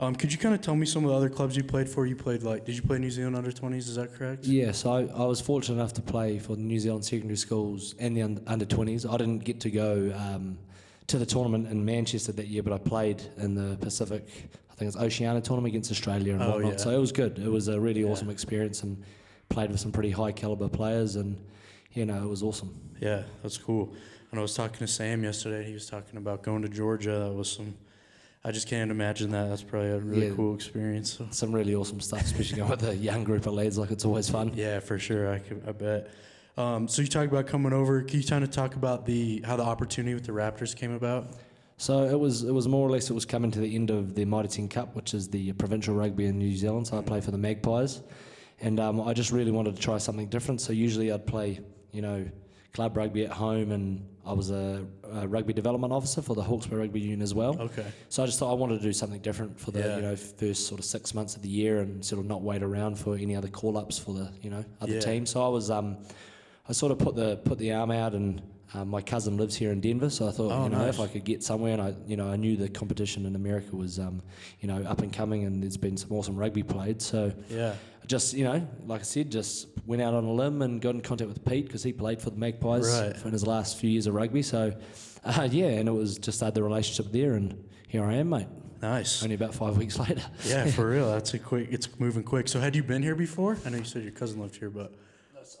um, 0.00 0.14
could 0.14 0.32
you 0.32 0.38
kind 0.38 0.54
of 0.54 0.60
tell 0.60 0.76
me 0.76 0.86
some 0.86 1.04
of 1.04 1.10
the 1.10 1.16
other 1.16 1.28
clubs 1.28 1.56
you 1.56 1.64
played 1.64 1.88
for? 1.88 2.06
You 2.06 2.14
played 2.14 2.42
like, 2.42 2.64
did 2.64 2.76
you 2.76 2.82
play 2.82 2.98
New 2.98 3.10
Zealand 3.10 3.34
under 3.34 3.50
20s? 3.50 3.78
Is 3.78 3.96
that 3.96 4.14
correct? 4.14 4.44
Yes, 4.44 4.86
I, 4.86 5.00
I 5.02 5.24
was 5.24 5.40
fortunate 5.40 5.74
enough 5.74 5.92
to 5.94 6.02
play 6.02 6.38
for 6.38 6.54
the 6.54 6.62
New 6.62 6.78
Zealand 6.78 7.04
secondary 7.04 7.36
schools 7.36 7.94
and 7.98 8.16
the 8.16 8.22
under 8.46 8.64
20s. 8.64 9.12
I 9.12 9.16
didn't 9.16 9.40
get 9.40 9.60
to 9.60 9.70
go 9.70 10.12
um, 10.16 10.56
to 11.08 11.18
the 11.18 11.26
tournament 11.26 11.68
in 11.68 11.84
Manchester 11.84 12.32
that 12.32 12.46
year, 12.46 12.62
but 12.62 12.72
I 12.72 12.78
played 12.78 13.22
in 13.38 13.54
the 13.54 13.76
Pacific, 13.78 14.28
I 14.70 14.74
think 14.74 14.88
it's 14.88 14.96
Oceania 14.96 15.40
tournament 15.40 15.72
against 15.72 15.90
Australia 15.90 16.34
and 16.34 16.42
oh, 16.42 16.52
whatnot. 16.52 16.72
Yeah. 16.72 16.78
So 16.78 16.90
it 16.90 16.98
was 16.98 17.10
good. 17.10 17.38
It 17.38 17.50
was 17.50 17.66
a 17.66 17.80
really 17.80 18.02
yeah. 18.02 18.08
awesome 18.08 18.30
experience 18.30 18.84
and 18.84 19.02
played 19.48 19.70
with 19.70 19.80
some 19.80 19.90
pretty 19.90 20.10
high 20.10 20.32
caliber 20.32 20.68
players, 20.68 21.16
and 21.16 21.36
you 21.92 22.06
know 22.06 22.22
it 22.22 22.28
was 22.28 22.44
awesome. 22.44 22.72
Yeah, 23.00 23.22
that's 23.42 23.58
cool. 23.58 23.92
And 24.30 24.38
I 24.38 24.42
was 24.42 24.54
talking 24.54 24.78
to 24.78 24.86
Sam 24.86 25.24
yesterday. 25.24 25.64
He 25.64 25.72
was 25.72 25.86
talking 25.86 26.18
about 26.18 26.42
going 26.42 26.62
to 26.62 26.68
Georgia. 26.68 27.18
That 27.18 27.32
was 27.32 27.50
some 27.50 27.74
I 28.48 28.50
just 28.50 28.66
can't 28.66 28.90
imagine 28.90 29.30
that. 29.32 29.50
That's 29.50 29.62
probably 29.62 29.90
a 29.90 29.98
really 29.98 30.28
yeah, 30.28 30.34
cool 30.34 30.54
experience. 30.54 31.18
So. 31.18 31.26
Some 31.32 31.52
really 31.52 31.74
awesome 31.74 32.00
stuff, 32.00 32.22
especially 32.22 32.62
with 32.62 32.82
a 32.82 32.96
young 32.96 33.22
group 33.22 33.44
of 33.44 33.52
lads. 33.52 33.76
Like 33.76 33.90
it's 33.90 34.06
always 34.06 34.30
fun. 34.30 34.52
Yeah, 34.54 34.80
for 34.80 34.98
sure. 34.98 35.30
I, 35.30 35.38
could, 35.38 35.62
I 35.68 35.72
bet. 35.72 36.10
Um, 36.56 36.88
so 36.88 37.02
you 37.02 37.08
talked 37.08 37.30
about 37.30 37.46
coming 37.46 37.74
over. 37.74 38.00
Can 38.00 38.22
you 38.22 38.26
kind 38.26 38.42
of 38.42 38.50
talk 38.50 38.74
about 38.74 39.04
the 39.04 39.42
how 39.44 39.56
the 39.56 39.64
opportunity 39.64 40.14
with 40.14 40.24
the 40.24 40.32
Raptors 40.32 40.74
came 40.74 40.92
about? 40.92 41.26
So 41.76 42.04
it 42.04 42.18
was 42.18 42.42
it 42.42 42.52
was 42.52 42.66
more 42.66 42.88
or 42.88 42.90
less 42.90 43.10
it 43.10 43.12
was 43.12 43.26
coming 43.26 43.50
to 43.50 43.60
the 43.60 43.74
end 43.74 43.90
of 43.90 44.14
the 44.14 44.24
Mitre 44.24 44.48
10 44.48 44.68
Cup, 44.68 44.96
which 44.96 45.12
is 45.12 45.28
the 45.28 45.52
provincial 45.52 45.94
rugby 45.94 46.24
in 46.24 46.38
New 46.38 46.56
Zealand. 46.56 46.86
So 46.86 46.96
I 46.96 47.02
play 47.02 47.20
for 47.20 47.32
the 47.32 47.38
Magpies, 47.38 48.00
and 48.62 48.80
um, 48.80 48.98
I 49.02 49.12
just 49.12 49.30
really 49.30 49.50
wanted 49.50 49.76
to 49.76 49.82
try 49.82 49.98
something 49.98 50.26
different. 50.26 50.62
So 50.62 50.72
usually 50.72 51.12
I'd 51.12 51.26
play, 51.26 51.60
you 51.92 52.00
know, 52.00 52.26
club 52.72 52.96
rugby 52.96 53.24
at 53.24 53.32
home, 53.32 53.72
and 53.72 54.06
I 54.26 54.32
was 54.32 54.50
a, 54.50 54.84
a, 55.12 55.26
rugby 55.26 55.52
development 55.52 55.92
officer 55.92 56.22
for 56.22 56.34
the 56.34 56.42
Hawke's 56.42 56.66
Bay 56.66 56.76
Rugby 56.76 57.00
Union 57.00 57.22
as 57.22 57.34
well. 57.34 57.58
Okay. 57.60 57.86
So 58.08 58.22
I 58.22 58.26
just 58.26 58.38
thought 58.38 58.50
I 58.50 58.54
wanted 58.54 58.78
to 58.78 58.82
do 58.82 58.92
something 58.92 59.20
different 59.20 59.58
for 59.58 59.70
the 59.70 59.80
yeah. 59.80 59.96
you 59.96 60.02
know 60.02 60.16
first 60.16 60.66
sort 60.66 60.78
of 60.78 60.84
six 60.84 61.14
months 61.14 61.36
of 61.36 61.42
the 61.42 61.48
year, 61.48 61.80
and 61.80 62.04
sort 62.04 62.20
of 62.20 62.26
not 62.26 62.42
wait 62.42 62.62
around 62.62 62.98
for 62.98 63.16
any 63.16 63.34
other 63.34 63.48
call 63.48 63.76
ups 63.78 63.98
for 63.98 64.14
the 64.14 64.30
you 64.42 64.50
know 64.50 64.64
other 64.80 64.94
yeah. 64.94 65.00
teams. 65.00 65.30
So 65.30 65.44
I 65.44 65.48
was 65.48 65.70
um, 65.70 65.96
I 66.68 66.72
sort 66.72 66.92
of 66.92 66.98
put 66.98 67.16
the 67.16 67.36
put 67.36 67.58
the 67.58 67.72
arm 67.72 67.90
out 67.90 68.14
and. 68.14 68.42
Um, 68.74 68.88
my 68.88 69.00
cousin 69.00 69.38
lives 69.38 69.56
here 69.56 69.72
in 69.72 69.80
Denver, 69.80 70.10
so 70.10 70.28
I 70.28 70.30
thought, 70.30 70.52
oh, 70.52 70.64
you 70.64 70.70
know, 70.70 70.78
nice. 70.78 70.94
if 70.94 71.00
I 71.00 71.06
could 71.06 71.24
get 71.24 71.42
somewhere, 71.42 71.72
and 71.72 71.80
I, 71.80 71.94
you 72.06 72.16
know, 72.16 72.28
I 72.28 72.36
knew 72.36 72.56
the 72.56 72.68
competition 72.68 73.24
in 73.24 73.34
America 73.34 73.74
was, 73.74 73.98
um, 73.98 74.20
you 74.60 74.68
know, 74.68 74.82
up 74.82 75.00
and 75.00 75.10
coming, 75.10 75.44
and 75.44 75.62
there's 75.62 75.78
been 75.78 75.96
some 75.96 76.12
awesome 76.12 76.36
rugby 76.36 76.62
played. 76.62 77.00
So, 77.00 77.32
yeah, 77.48 77.74
I 78.02 78.06
just 78.06 78.34
you 78.34 78.44
know, 78.44 78.66
like 78.86 79.00
I 79.00 79.04
said, 79.04 79.32
just 79.32 79.68
went 79.86 80.02
out 80.02 80.12
on 80.12 80.24
a 80.24 80.32
limb 80.32 80.60
and 80.60 80.82
got 80.82 80.94
in 80.94 81.00
contact 81.00 81.28
with 81.28 81.42
Pete 81.46 81.66
because 81.66 81.82
he 81.82 81.94
played 81.94 82.20
for 82.20 82.28
the 82.28 82.36
Magpies 82.36 83.00
right. 83.00 83.24
in 83.24 83.32
his 83.32 83.46
last 83.46 83.78
few 83.78 83.88
years 83.88 84.06
of 84.06 84.14
rugby. 84.14 84.42
So, 84.42 84.74
uh, 85.24 85.48
yeah, 85.50 85.68
and 85.68 85.88
it 85.88 85.92
was 85.92 86.18
just 86.18 86.40
had 86.40 86.54
the 86.54 86.62
relationship 86.62 87.10
there, 87.10 87.34
and 87.34 87.64
here 87.88 88.04
I 88.04 88.14
am, 88.14 88.28
mate. 88.28 88.48
Nice. 88.82 89.22
Only 89.22 89.34
about 89.34 89.54
five 89.54 89.78
weeks 89.78 89.98
later. 90.08 90.22
Yeah, 90.44 90.66
for 90.66 90.90
real. 90.90 91.10
That's 91.10 91.32
a 91.32 91.38
quick. 91.38 91.68
It's 91.70 91.88
moving 91.98 92.22
quick. 92.22 92.48
So, 92.48 92.60
had 92.60 92.76
you 92.76 92.82
been 92.82 93.02
here 93.02 93.14
before? 93.14 93.56
I 93.64 93.70
know 93.70 93.78
you 93.78 93.84
said 93.84 94.02
your 94.02 94.12
cousin 94.12 94.40
lived 94.42 94.56
here, 94.56 94.70
but 94.70 94.92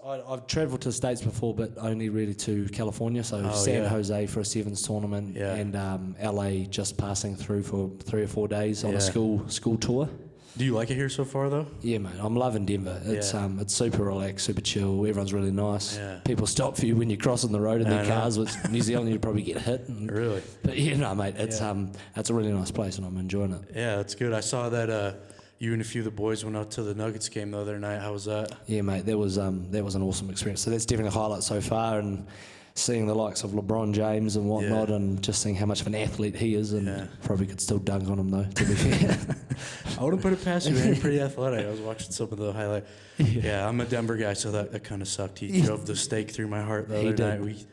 I, 0.04 0.20
I've 0.28 0.46
travelled 0.46 0.80
to 0.82 0.88
the 0.88 0.92
states 0.92 1.22
before, 1.22 1.54
but 1.54 1.72
only 1.78 2.08
really 2.08 2.34
to 2.34 2.68
California. 2.68 3.22
So 3.24 3.42
Oh, 3.44 3.52
San 3.54 3.82
yeah. 3.82 3.88
Jose 3.88 4.26
for 4.26 4.40
a 4.40 4.44
sevens 4.44 4.82
tournament, 4.82 5.36
Yeah. 5.36 5.54
and 5.54 5.74
um, 5.76 6.16
LA 6.22 6.64
just 6.68 6.96
passing 6.96 7.36
through 7.36 7.62
for 7.62 7.90
three 8.04 8.22
or 8.22 8.26
four 8.28 8.48
days 8.48 8.84
on 8.84 8.92
Yeah. 8.92 8.98
a 8.98 9.00
school 9.00 9.48
school 9.48 9.76
tour. 9.78 10.08
Do 10.56 10.64
you 10.64 10.74
like 10.74 10.90
it 10.90 10.96
here 10.96 11.08
so 11.08 11.24
far, 11.24 11.48
though? 11.48 11.66
Yeah, 11.82 11.98
mate, 11.98 12.14
I'm 12.18 12.34
loving 12.34 12.66
Denver. 12.66 13.00
It's 13.04 13.32
Yeah. 13.32 13.44
um, 13.44 13.60
it's 13.60 13.72
super 13.72 14.02
relaxed, 14.02 14.44
super 14.46 14.60
chill. 14.60 15.06
Everyone's 15.06 15.32
really 15.32 15.52
nice. 15.52 15.96
Yeah. 15.96 16.18
People 16.24 16.48
stop 16.48 16.76
for 16.76 16.84
you 16.86 16.96
when 16.96 17.08
you're 17.10 17.18
crossing 17.18 17.52
the 17.52 17.60
road 17.60 17.80
in 17.80 17.88
their 17.88 18.04
cars. 18.04 18.38
Which 18.38 18.50
New 18.70 18.80
Zealand, 18.82 19.08
you'd 19.08 19.22
probably 19.22 19.42
get 19.42 19.58
hit. 19.62 19.88
And, 19.88 20.10
Really? 20.10 20.42
but 20.64 20.76
yeah, 20.76 20.96
no, 20.96 21.14
mate, 21.14 21.34
it's 21.38 21.60
Yeah. 21.60 21.70
um, 21.70 21.92
it's 22.16 22.30
a 22.30 22.34
really 22.34 22.50
nice 22.52 22.72
place, 22.72 22.98
and 22.98 23.06
I'm 23.06 23.16
enjoying 23.18 23.52
it. 23.52 23.60
Yeah, 23.74 24.00
it's 24.00 24.16
good. 24.16 24.32
I 24.32 24.40
saw 24.40 24.68
that 24.68 24.90
uh, 24.90 25.12
you 25.58 25.72
and 25.72 25.82
a 25.82 25.84
few 25.84 26.00
of 26.00 26.04
the 26.04 26.10
boys 26.10 26.44
went 26.44 26.56
out 26.56 26.70
to 26.72 26.82
the 26.82 26.94
Nuggets 26.94 27.28
game 27.28 27.50
the 27.50 27.58
other 27.58 27.78
night. 27.78 28.00
How 28.00 28.12
was 28.12 28.24
that? 28.26 28.52
Yeah, 28.66 28.82
mate, 28.82 29.06
that 29.06 29.18
was 29.18 29.38
um, 29.38 29.70
that 29.72 29.84
was 29.84 29.94
an 29.94 30.02
awesome 30.02 30.30
experience. 30.30 30.60
So 30.60 30.70
that's 30.70 30.86
definitely 30.86 31.08
a 31.16 31.20
highlight 31.20 31.42
so 31.42 31.60
far, 31.60 31.98
and 31.98 32.26
seeing 32.74 33.08
the 33.08 33.14
likes 33.14 33.42
of 33.42 33.50
LeBron 33.50 33.92
James 33.92 34.36
and 34.36 34.48
whatnot, 34.48 34.88
Yeah. 34.88 34.94
and 34.94 35.20
just 35.20 35.42
seeing 35.42 35.56
how 35.56 35.66
much 35.66 35.80
of 35.80 35.88
an 35.88 35.96
athlete 35.96 36.36
he 36.36 36.54
is, 36.54 36.72
and 36.74 36.86
Yeah. 36.86 37.06
probably 37.24 37.46
could 37.46 37.60
still 37.60 37.78
dunk 37.78 38.08
on 38.08 38.18
him 38.20 38.30
though. 38.30 38.44
To 38.44 38.64
be 38.64 38.74
fair, 38.74 39.18
I 39.98 40.04
wouldn't 40.04 40.22
put 40.22 40.32
it 40.32 40.44
past 40.44 40.68
you, 40.68 40.74
man. 40.76 40.94
Pretty 41.00 41.20
athletic. 41.20 41.66
I 41.66 41.70
was 41.70 41.80
watching 41.80 42.12
some 42.12 42.28
of 42.30 42.38
the 42.38 42.52
highlight. 42.52 42.84
Yeah, 43.18 43.68
I'm 43.68 43.80
a 43.80 43.84
Denver 43.84 44.16
guy, 44.16 44.34
so 44.34 44.52
that, 44.52 44.70
that 44.70 44.84
kind 44.84 45.02
of 45.02 45.08
sucked. 45.08 45.40
He 45.40 45.60
drove 45.62 45.86
the 45.86 45.96
stake 45.96 46.30
through 46.30 46.46
my 46.46 46.62
heart 46.62 46.88
the 46.88 47.00
He 47.00 47.08
other 47.08 47.16
did. 47.16 47.26
night. 47.26 47.40
We, 47.40 47.66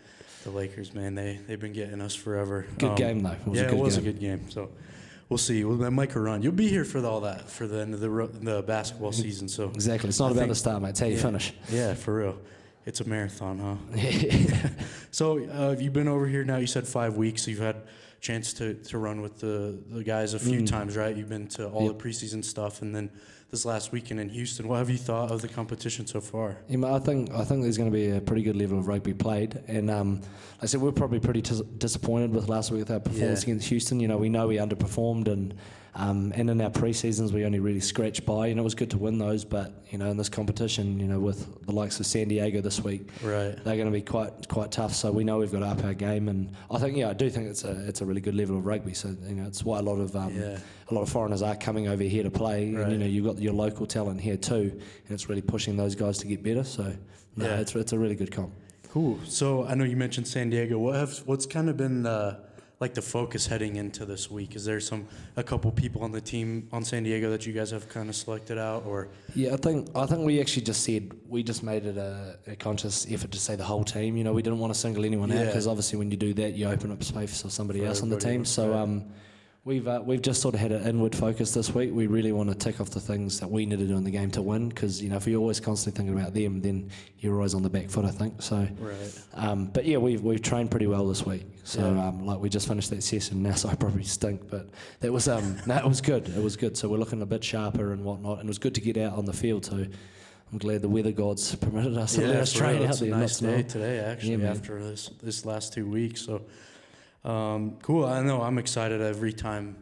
the 0.44 0.50
Lakers, 0.50 0.92
man, 0.96 1.14
they 1.14 1.40
they've 1.48 1.60
been 1.60 1.74
getting 1.74 2.02
us 2.02 2.16
forever. 2.16 2.66
good 2.80 2.90
Um, 2.92 2.96
game 2.96 3.20
though. 3.22 3.32
It 3.34 3.48
was 3.48 3.60
yeah, 3.60 3.66
a 3.66 3.70
good 3.70 3.78
it 3.78 3.82
was 3.84 3.98
game. 3.98 4.08
a 4.08 4.12
good 4.12 4.20
game. 4.20 4.50
So 4.50 4.70
we'll 5.30 5.38
see. 5.38 5.64
Well, 5.64 5.78
that 5.78 5.92
might 5.92 6.16
run. 6.16 6.42
You'll 6.42 6.52
be 6.54 6.68
here 6.70 6.86
for 6.86 7.06
all 7.06 7.22
that 7.22 7.50
for 7.50 7.68
the 7.68 7.80
end 7.82 7.94
of 7.94 8.00
the 8.00 8.10
ro- 8.10 8.28
the 8.28 8.62
basketball 8.62 9.12
season. 9.12 9.48
So 9.48 9.70
Exactly. 9.70 10.10
It's 10.10 10.20
not 10.20 10.28
I 10.28 10.32
about 10.32 10.40
think- 10.42 10.50
the 10.50 10.56
start, 10.56 10.82
mate. 10.82 10.98
How 10.98 11.06
you 11.08 11.16
yeah. 11.16 11.22
finish. 11.22 11.54
yeah, 11.70 11.94
for 11.94 12.16
real. 12.16 12.38
It's 12.86 13.02
a 13.02 13.06
marathon, 13.10 13.58
huh? 13.60 14.00
So 15.12 15.40
uh, 15.50 15.76
you've 15.80 15.94
been 15.94 16.08
over 16.08 16.28
here 16.28 16.44
now. 16.44 16.58
You 16.58 16.68
said 16.68 16.86
five 16.88 17.16
weeks. 17.16 17.48
You've 17.48 17.60
had 17.60 17.78
chance 18.22 18.54
to, 18.54 18.74
to 18.76 18.98
run 18.98 19.22
with 19.22 19.40
the, 19.40 19.78
the 19.90 20.04
guys 20.04 20.34
a 20.34 20.40
few 20.40 20.60
Mm. 20.62 20.68
times, 20.68 20.98
right? 20.98 21.16
You've 21.16 21.30
been 21.30 21.48
to 21.50 21.68
all 21.70 21.86
Yep. 21.88 21.98
the 22.00 22.04
preseason 22.04 22.44
stuff, 22.44 22.82
and 22.82 22.94
then 22.94 23.10
this 23.56 23.64
last 23.66 23.94
weekend 23.94 24.20
in 24.20 24.28
Houston. 24.28 24.68
What 24.68 24.80
have 24.80 24.90
you 24.90 24.98
thought 24.98 25.32
of 25.32 25.42
the 25.42 25.48
competition 25.48 26.06
so 26.06 26.20
far? 26.20 26.58
Yeah, 26.68 26.94
I 26.94 27.00
think 27.00 27.32
I 27.32 27.46
think 27.46 27.62
there's 27.64 27.78
going 27.78 27.90
to 27.90 27.96
be 27.98 28.10
a 28.10 28.20
pretty 28.20 28.44
good 28.44 28.58
level 28.58 28.78
of 28.78 28.88
rugby 28.88 29.14
played, 29.14 29.62
and 29.68 29.90
um, 29.90 30.16
like 30.20 30.64
I 30.64 30.66
said 30.66 30.82
we're 30.82 30.92
probably 30.92 31.20
pretty 31.22 31.42
dis- 31.42 31.62
disappointed 31.78 32.32
with 32.34 32.50
last 32.50 32.70
week 32.72 32.80
with 32.80 32.92
our 32.92 33.00
performance 33.00 33.44
Yeah. 33.44 33.52
against 33.54 33.70
Houston. 33.70 34.00
You 34.02 34.10
know, 34.10 34.18
we 34.18 34.28
know 34.28 34.48
we 34.48 34.58
underperformed, 34.58 35.30
and 35.30 35.54
um, 35.98 36.34
and 36.36 36.50
in 36.50 36.60
our 36.60 36.70
pre-seasons 36.70 37.32
we 37.32 37.46
only 37.46 37.60
really 37.60 37.80
scratched 37.80 38.26
by. 38.26 38.48
and 38.48 38.60
it 38.60 38.64
was 38.64 38.76
good 38.76 38.90
to 38.92 38.98
win 38.98 39.18
those, 39.18 39.46
but 39.46 39.72
you 39.90 39.98
know, 39.98 40.10
in 40.12 40.18
this 40.18 40.28
competition, 40.30 41.00
you 41.00 41.08
know, 41.08 41.20
with 41.20 41.66
the 41.66 41.72
likes 41.72 42.00
of 42.00 42.06
San 42.06 42.28
Diego 42.28 42.60
this 42.62 42.84
week, 42.84 43.10
Right. 43.24 43.56
they're 43.64 43.76
going 43.78 43.86
to 43.88 43.92
be 43.92 44.02
quite 44.02 44.48
quite 44.50 44.72
tough. 44.72 44.94
So 44.94 45.12
we 45.12 45.24
know 45.24 45.38
we've 45.38 45.52
got 45.52 45.60
to 45.60 45.66
up 45.68 45.84
our 45.86 45.94
game, 45.94 46.28
and 46.28 46.52
I 46.70 46.80
think 46.80 46.98
yeah, 46.98 47.10
I 47.10 47.14
do 47.14 47.30
think 47.30 47.48
it's 47.48 47.64
a 47.64 47.88
it's 47.88 48.02
a 48.02 48.06
really 48.06 48.22
good 48.22 48.36
level 48.36 48.58
of 48.58 48.66
rugby. 48.66 48.94
So 48.94 49.16
you 49.28 49.36
know, 49.36 49.46
it's 49.48 49.64
why 49.64 49.80
a 49.80 49.82
lot 49.82 50.00
of 50.00 50.16
um, 50.16 50.36
Yeah. 50.36 50.58
a 50.90 50.94
lot 50.94 51.02
of 51.02 51.10
foreigners 51.10 51.42
are 51.42 51.56
coming 51.56 51.88
over 51.88 52.04
here 52.04 52.24
to 52.24 52.32
play, 52.32 52.74
and 52.74 52.92
you 52.92 52.98
know 52.98 53.06
you've 53.06 53.26
got 53.26 53.40
your 53.40 53.54
local 53.54 53.86
talent 53.86 54.20
here 54.20 54.38
too, 54.38 54.72
and 54.74 55.12
it's 55.12 55.30
really 55.30 55.42
pushing 55.42 55.78
those 55.78 55.96
guys 55.96 56.18
to 56.20 56.28
get 56.28 56.44
better. 56.44 56.64
So 56.66 56.94
no, 57.38 57.46
Yeah. 57.46 57.60
it's 57.62 57.74
it's 57.76 57.94
a 57.94 57.98
really 58.00 58.16
good 58.16 58.32
comp. 58.32 58.52
Cool. 58.92 59.20
So 59.26 59.66
I 59.66 59.76
know 59.76 59.84
you 59.86 59.96
mentioned 59.98 60.28
San 60.28 60.50
Diego. 60.50 60.78
What 60.78 60.96
have 60.96 61.20
what's 61.26 61.46
kind 61.46 61.70
of 61.70 61.78
been 61.78 62.06
uh, 62.06 62.40
like 62.86 62.94
the 62.94 63.02
focus 63.02 63.48
heading 63.48 63.78
into 63.78 64.06
this 64.06 64.30
week? 64.30 64.56
Is 64.56 64.64
there 64.64 64.80
some 64.80 65.08
a 65.36 65.44
couple 65.44 65.72
people 65.72 66.04
on 66.04 66.12
the 66.12 66.22
team 66.22 66.68
on 66.72 66.86
San 66.86 67.02
Diego 67.02 67.32
that 67.32 67.44
you 67.48 67.52
guys 67.52 67.72
have 67.72 67.90
kind 67.90 68.10
of 68.10 68.16
selected 68.16 68.60
out, 68.60 68.86
or 68.86 69.08
Yeah, 69.34 69.56
I 69.56 69.58
think 69.58 69.90
I 69.96 70.06
think 70.06 70.24
we 70.24 70.40
actually 70.40 70.66
just 70.72 70.84
said 70.84 71.12
we 71.28 71.42
just 71.42 71.64
made 71.64 71.84
it 71.88 71.98
a, 71.98 72.38
a 72.46 72.56
conscious 72.56 73.08
effort 73.10 73.32
to 73.32 73.40
say 73.40 73.56
the 73.56 73.64
whole 73.64 73.84
team. 73.84 74.18
You 74.18 74.24
know, 74.24 74.34
we 74.34 74.44
didn't 74.44 74.60
want 74.60 74.72
to 74.72 74.80
single 74.80 75.04
anyone 75.04 75.32
out 75.32 75.48
because 75.48 75.66
obviously 75.66 75.98
when 75.98 76.12
you 76.12 76.18
do 76.18 76.32
that, 76.36 76.54
you 76.54 76.68
open 76.68 76.92
up 76.92 77.04
space 77.04 77.42
for 77.42 77.50
somebody 77.50 77.80
For 77.80 77.88
else 77.88 78.04
on 78.04 78.10
the 78.10 78.20
team. 78.20 78.46
So 78.46 78.76
um, 78.76 79.06
we've 79.66 79.88
uh, 79.88 80.02
we've 80.06 80.22
just 80.22 80.42
sort 80.42 80.56
of 80.56 80.62
had 80.62 80.72
an 80.72 80.88
inward 80.88 81.14
focus 81.16 81.54
this 81.54 81.74
week. 81.76 81.92
We 81.94 82.08
really 82.08 82.32
want 82.32 82.50
to 82.50 82.56
tick 82.56 82.80
off 82.80 82.92
the 82.92 83.00
things 83.02 83.40
that 83.40 83.50
we 83.50 83.66
need 83.66 83.80
to 83.80 83.86
do 83.88 83.98
in 83.98 84.04
the 84.04 84.12
game 84.12 84.32
to 84.32 84.42
win 84.42 84.70
because 84.70 85.02
you 85.02 85.10
know 85.10 85.18
if 85.18 85.28
you're 85.28 85.40
always 85.42 85.60
constantly 85.60 85.98
thinking 85.98 86.18
about 86.18 86.34
them, 86.34 86.62
then 86.62 86.90
you're 87.20 87.36
always 87.36 87.54
on 87.54 87.64
the 87.64 87.70
back 87.70 87.90
foot. 87.90 88.06
I 88.06 88.12
think 88.12 88.42
so. 88.42 88.68
right? 88.80 89.22
Um, 89.34 89.66
but 89.66 89.86
yeah, 89.86 89.98
we've 89.98 90.22
we've 90.22 90.42
trained 90.42 90.72
pretty 90.72 90.88
well 90.88 91.08
this 91.08 91.26
week. 91.26 91.44
So 91.64 91.82
Yeah. 91.82 92.08
um, 92.08 92.26
like 92.26 92.40
we 92.40 92.48
just 92.50 92.68
finished 92.68 92.90
that 92.92 93.04
session 93.04 93.42
now, 93.44 93.56
so 93.56 93.70
I 93.70 93.76
probably 93.76 94.04
stink, 94.04 94.50
but 94.50 94.70
that 95.02 95.12
was 95.12 95.28
um 95.28 95.58
no, 95.66 95.76
it 95.78 95.86
was 95.86 96.00
good. 96.02 96.30
It 96.30 96.42
was 96.44 96.56
good. 96.56 96.78
So 96.78 96.88
we're 96.88 96.98
looking 97.00 97.22
a 97.22 97.26
bit 97.26 97.44
sharper 97.44 97.92
and 97.92 98.04
whatnot, 98.06 98.40
and 98.40 98.48
it 98.48 98.50
was 98.50 98.60
good 98.60 98.76
to 98.76 98.82
get 98.82 98.98
out 98.98 99.18
on 99.18 99.26
the 99.26 99.34
field 99.34 99.64
too. 99.64 99.88
I'm 100.52 100.60
glad 100.60 100.84
the 100.84 100.90
weather 100.90 101.12
gods 101.12 101.56
permitted 101.56 101.98
us 101.98 102.14
to 102.16 102.22
let 102.28 102.36
us 102.36 102.54
train 102.54 102.84
out 102.84 102.90
It's 102.92 103.00
there. 103.00 103.14
a 103.14 103.18
nice 103.18 103.40
day 103.40 103.64
today, 103.64 104.00
actually, 104.00 104.38
man. 104.38 104.52
after 104.56 104.82
this 104.82 105.10
this 105.24 105.44
last 105.44 105.74
two 105.74 105.90
weeks. 105.90 106.22
So 106.22 106.44
um, 107.26 107.78
cool. 107.82 108.06
I 108.06 108.22
know 108.22 108.42
I'm 108.42 108.58
excited 108.58 109.02
every 109.02 109.34
time 109.34 109.76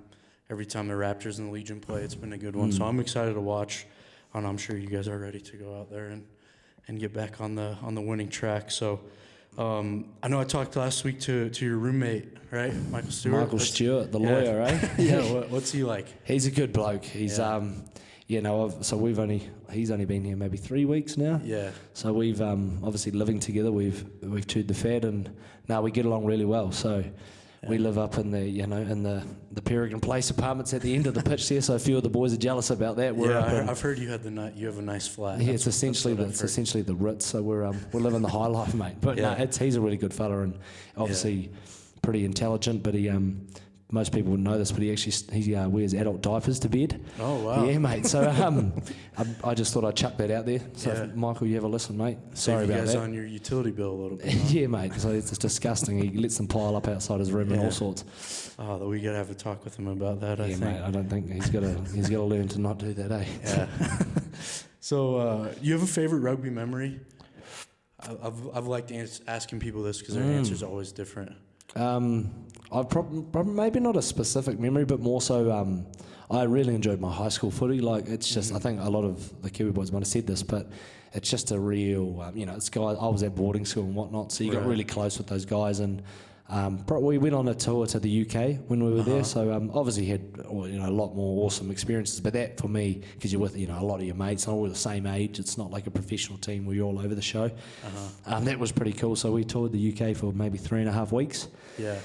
every 0.49 0.65
time 0.65 0.87
the 0.87 0.93
Raptors 0.93 1.39
and 1.39 1.47
the 1.47 1.51
Legion 1.51 1.79
play. 1.79 2.01
It's 2.01 2.15
been 2.15 2.33
a 2.33 2.37
good 2.37 2.55
one. 2.55 2.71
So 2.71 2.83
Mm. 2.83 2.87
I'm 2.89 2.99
excited 2.99 3.33
to 3.33 3.41
watch, 3.41 3.85
and 4.33 4.45
I'm 4.45 4.57
sure 4.57 4.77
you 4.77 4.87
guys 4.87 5.07
are 5.07 5.17
ready 5.17 5.39
to 5.39 5.57
go 5.57 5.79
out 5.79 5.89
there 5.89 6.07
and 6.07 6.25
and 6.87 6.99
get 6.99 7.13
back 7.13 7.41
on 7.41 7.55
the 7.55 7.77
on 7.83 7.95
the 7.95 8.01
winning 8.01 8.29
track. 8.29 8.71
So. 8.71 8.99
Um, 9.55 10.05
I 10.23 10.29
know 10.29 10.39
I 10.39 10.45
talked 10.45 10.75
last 10.77 11.03
week 11.03 11.19
to, 11.21 11.47
to 11.47 11.63
your 11.63 11.77
roommate, 11.77 12.25
right, 12.49 12.73
Michael 12.89 13.11
Stewart. 13.11 13.43
Michael 13.43 13.59
Stewart, 13.59 14.11
the 14.11 14.19
yeah. 14.19 14.29
lawyer, 14.31 14.59
right? 14.59 14.89
yeah, 14.97 15.31
what, 15.31 15.51
what's 15.51 15.71
he 15.71 15.83
like? 15.83 16.07
He's 16.25 16.47
a 16.47 16.51
good 16.51 16.73
bloke. 16.73 17.05
He's 17.05 17.37
Yeah. 17.37 17.57
um, 17.57 17.83
you 18.27 18.41
know, 18.41 18.65
I've, 18.65 18.85
so 18.85 18.95
we've 18.97 19.19
only 19.19 19.49
he's 19.71 19.91
only 19.91 20.05
been 20.05 20.23
here 20.23 20.35
maybe 20.35 20.57
three 20.57 20.85
weeks 20.85 21.17
now. 21.17 21.41
Yeah, 21.43 21.71
So 21.93 22.13
we've 22.13 22.41
um, 22.41 22.79
obviously 22.83 23.11
living 23.11 23.39
together. 23.39 23.71
We've 23.71 24.05
we've 24.21 24.47
chewed 24.47 24.67
the 24.67 24.73
fat, 24.73 25.03
and 25.05 25.29
now 25.67 25.81
we 25.81 25.91
get 25.91 26.05
along 26.05 26.25
really 26.25 26.45
well. 26.45 26.71
So 26.71 27.03
we 27.65 27.77
live 27.77 27.97
up 27.97 28.17
in 28.17 28.29
the 28.31 28.41
you 28.45 28.67
know 28.67 28.77
in 28.77 29.03
the 29.03 29.23
the 29.53 29.61
Peregrine 29.61 30.01
Place 30.01 30.29
apartments 30.29 30.73
at 30.73 30.81
the 30.81 30.93
end 30.95 31.07
of 31.07 31.13
the 31.13 31.23
pitch 31.23 31.47
there. 31.49 31.61
So 31.61 31.75
a 31.75 31.79
few 31.79 31.95
of 31.97 32.03
the 32.03 32.09
boys 32.09 32.33
are 32.33 32.37
jealous 32.37 32.69
about 32.71 32.97
that. 32.97 33.15
We're 33.15 33.31
yeah. 33.31 33.67
I've 33.69 33.79
heard 33.79 33.99
you 33.99 34.09
had 34.09 34.23
the 34.23 34.51
you 34.55 34.67
have 34.67 34.77
a 34.79 34.81
nice 34.81 35.07
flat. 35.07 35.39
yeah, 35.39 35.51
That's 35.51 35.67
it's 35.67 35.75
essentially 35.77 36.13
the, 36.13 36.25
it's 36.25 36.39
heard. 36.41 36.49
essentially 36.49 36.83
the 36.83 36.95
Ritz. 36.95 37.25
So 37.25 37.41
we're 37.41 37.63
um, 37.65 37.79
we're 37.93 38.01
living 38.01 38.21
the 38.21 38.27
high 38.29 38.47
life, 38.47 38.73
mate. 38.73 38.95
But 38.99 39.15
no, 39.17 39.21
Yeah. 39.31 39.41
it's 39.43 39.57
he's 39.57 39.75
a 39.75 39.81
really 39.81 39.97
good 39.97 40.13
fella 40.13 40.41
and 40.41 40.57
obviously 40.97 41.51
pretty 42.01 42.25
intelligent. 42.25 42.83
But 42.83 42.95
he 42.95 43.09
um, 43.09 43.47
most 43.93 44.11
people 44.11 44.31
wouldn't 44.31 44.47
know 44.49 44.57
this, 44.57 44.71
but 44.71 44.81
he 44.81 44.91
actually 44.91 45.13
he 45.39 45.53
uh, 45.55 45.69
wears 45.69 45.93
adult 45.93 46.21
diapers 46.23 46.59
to 46.61 46.67
bed. 46.67 46.99
Oh 47.19 47.35
wow. 47.45 47.63
Yeah, 47.63 47.77
mate. 47.77 48.07
So 48.07 48.27
um, 48.27 48.73
I, 49.17 49.25
I 49.51 49.53
just 49.53 49.71
thought 49.71 49.85
I'd 49.85 49.95
chuck 49.95 50.17
that 50.17 50.31
out 50.31 50.47
there. 50.47 50.61
So 50.73 50.91
Yeah. 50.91 51.03
if, 51.03 51.15
Michael, 51.15 51.45
you 51.45 51.53
have 51.55 51.63
a 51.63 51.67
listen, 51.67 51.95
mate. 51.95 52.17
Sorry 52.33 52.65
you 52.65 52.71
about 52.73 52.85
guys 52.85 52.93
that. 52.93 53.01
on 53.03 53.13
your 53.13 53.25
utility 53.27 53.69
bill 53.69 53.91
a 53.91 53.99
little 54.01 54.17
bit. 54.17 54.33
Yeah, 54.51 54.65
mate. 54.65 54.93
So 54.95 55.09
it's, 55.11 55.29
it's 55.29 55.37
disgusting. 55.37 55.99
He 55.99 56.17
lets 56.17 56.37
them 56.37 56.47
pile 56.47 56.75
up 56.75 56.87
outside 56.87 57.19
his 57.19 57.31
room 57.31 57.51
and 57.51 57.61
all 57.61 57.71
sorts. 57.71 58.03
Oh, 58.57 58.89
we 58.89 58.99
gotta 58.99 59.17
have 59.17 59.29
a 59.29 59.35
talk 59.35 59.63
with 59.63 59.77
him 59.77 59.87
about 59.87 60.19
that. 60.21 60.41
I 60.41 60.47
yeah, 60.47 60.55
think. 60.55 60.61
mate. 60.73 60.81
I 60.81 60.89
don't 60.89 61.07
think 61.09 61.31
he's 61.31 61.49
got 61.51 61.61
to. 61.61 61.73
He's 61.93 62.09
got 62.09 62.17
to 62.17 62.23
learn 62.23 62.47
to 62.49 62.59
not 62.59 62.79
do 62.79 62.93
that, 62.93 63.11
eh? 63.11 63.25
Yeah. 63.43 63.67
so, 64.79 65.15
uh, 65.17 65.53
you 65.61 65.73
have 65.73 65.83
a 65.83 65.87
favorite 65.87 66.19
rugby 66.21 66.49
memory? 66.49 66.99
I- 67.99 68.17
I've 68.23 68.55
I've 68.57 68.67
liked 68.67 68.91
ans- 68.91 69.21
asking 69.27 69.59
people 69.59 69.83
this 69.83 69.99
because 69.99 70.15
their 70.15 70.23
Mm. 70.23 70.37
answers 70.39 70.63
are 70.63 70.67
always 70.69 70.91
different. 70.91 71.33
Um, 71.75 72.31
I've 72.73 72.89
prob- 72.89 73.31
prob- 73.31 73.47
maybe 73.47 73.79
not 73.79 73.95
a 73.95 74.01
specific 74.01 74.59
memory, 74.59 74.85
but 74.85 74.99
more 74.99 75.21
so. 75.21 75.51
Um, 75.51 75.85
I 76.31 76.43
really 76.43 76.73
enjoyed 76.73 76.99
my 76.99 77.11
high 77.11 77.29
school 77.29 77.51
footy. 77.51 77.79
Like 77.81 78.07
it's 78.07 78.33
just, 78.33 78.51
I 78.51 78.57
Mhm. 78.57 78.61
think 78.61 78.79
a 78.81 78.89
lot 78.89 79.03
of 79.03 79.41
the 79.41 79.49
Kiwi 79.49 79.71
boys 79.71 79.91
might 79.91 79.99
have 79.99 80.07
said 80.07 80.25
this, 80.25 80.41
but 80.41 80.69
it's 81.13 81.29
just 81.29 81.51
a 81.51 81.59
real, 81.59 82.21
um, 82.21 82.35
you 82.35 82.45
know, 82.45 82.55
it's 82.55 82.69
guys. 82.69 82.97
I 82.99 83.07
was 83.07 83.21
at 83.21 83.35
boarding 83.35 83.65
school 83.65 83.83
and 83.83 83.93
whatnot, 83.95 84.31
so 84.31 84.43
you 84.43 84.51
got 84.51 84.65
really 84.65 84.83
close 84.85 85.17
with 85.19 85.27
those 85.27 85.45
guys. 85.45 85.79
And 85.79 86.01
um, 86.49 86.79
pro- 86.87 86.99
we 86.99 87.17
went 87.19 87.35
on 87.35 87.47
a 87.49 87.53
tour 87.53 87.85
to 87.87 87.99
the 87.99 88.09
UK 88.09 88.57
when 88.67 88.83
we 88.83 88.91
were 88.91 89.01
Uh-huh. 89.01 89.09
there, 89.11 89.23
so 89.23 89.53
um, 89.53 89.69
obviously 89.73 90.05
had 90.05 90.21
you 90.49 90.79
know 90.79 90.89
a 90.89 90.91
lot 90.91 91.15
more 91.15 91.45
awesome 91.45 91.69
experiences. 91.69 92.19
But 92.19 92.33
that 92.33 92.59
for 92.59 92.67
me, 92.67 93.01
because 93.15 93.31
you're 93.31 93.41
with 93.41 93.55
you 93.55 93.67
know 93.67 93.79
a 93.79 93.85
lot 93.85 93.99
of 93.99 94.05
your 94.05 94.15
mates, 94.15 94.47
and 94.47 94.55
all 94.55 94.67
the 94.67 94.73
same 94.75 95.05
age. 95.05 95.37
It's 95.39 95.57
not 95.57 95.69
like 95.71 95.85
a 95.87 95.91
professional 95.91 96.39
team 96.39 96.65
where 96.65 96.75
you're 96.75 96.87
all 96.87 96.99
over 96.99 97.13
the 97.13 97.21
show. 97.21 97.43
Uh-huh. 97.45 98.35
Um, 98.37 98.45
that 98.45 98.57
was 98.57 98.71
pretty 98.71 98.93
cool. 98.93 99.15
So 99.15 99.31
we 99.31 99.43
toured 99.43 99.71
the 99.71 99.79
UK 99.93 100.15
for 100.15 100.33
maybe 100.33 100.57
three 100.57 100.79
and 100.79 100.89
a 100.89 100.93
half 100.93 101.11
weeks 101.11 101.47
Yeah. 101.77 101.95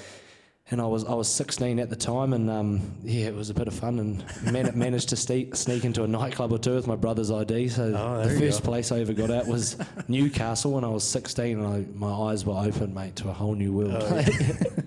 And 0.70 0.80
I 0.82 0.86
was 0.86 1.04
I 1.04 1.14
was 1.14 1.28
16 1.28 1.78
at 1.78 1.88
the 1.90 1.96
time, 1.96 2.32
and 2.34 2.50
um, 2.50 2.80
yeah, 3.02 3.26
it 3.26 3.34
was 3.34 3.48
a 3.50 3.54
bit 3.54 3.68
of 3.68 3.74
fun, 3.74 3.98
and 3.98 4.52
man- 4.52 4.70
managed 4.78 5.08
to 5.10 5.16
sneak, 5.16 5.56
sneak 5.56 5.84
into 5.84 6.04
a 6.04 6.06
nightclub 6.06 6.52
or 6.52 6.58
two 6.58 6.74
with 6.74 6.86
my 6.86 6.96
brother's 6.96 7.30
ID. 7.30 7.68
So 7.68 7.94
Oh, 7.96 8.28
the 8.28 8.38
first 8.38 8.62
go. 8.62 8.68
place 8.68 8.92
I 8.92 9.00
ever 9.00 9.12
got 9.14 9.30
out 9.30 9.46
was 9.46 9.76
Newcastle 10.08 10.72
when 10.72 10.84
I 10.84 10.88
was 10.88 11.04
16, 11.04 11.58
and 11.58 11.66
I, 11.66 11.84
my 11.98 12.12
eyes 12.30 12.44
were 12.44 12.54
open, 12.58 12.92
mate, 12.92 13.16
to 13.16 13.28
a 13.30 13.32
whole 13.32 13.54
new 13.54 13.72
world. 13.72 13.94
Oh, 13.98 14.24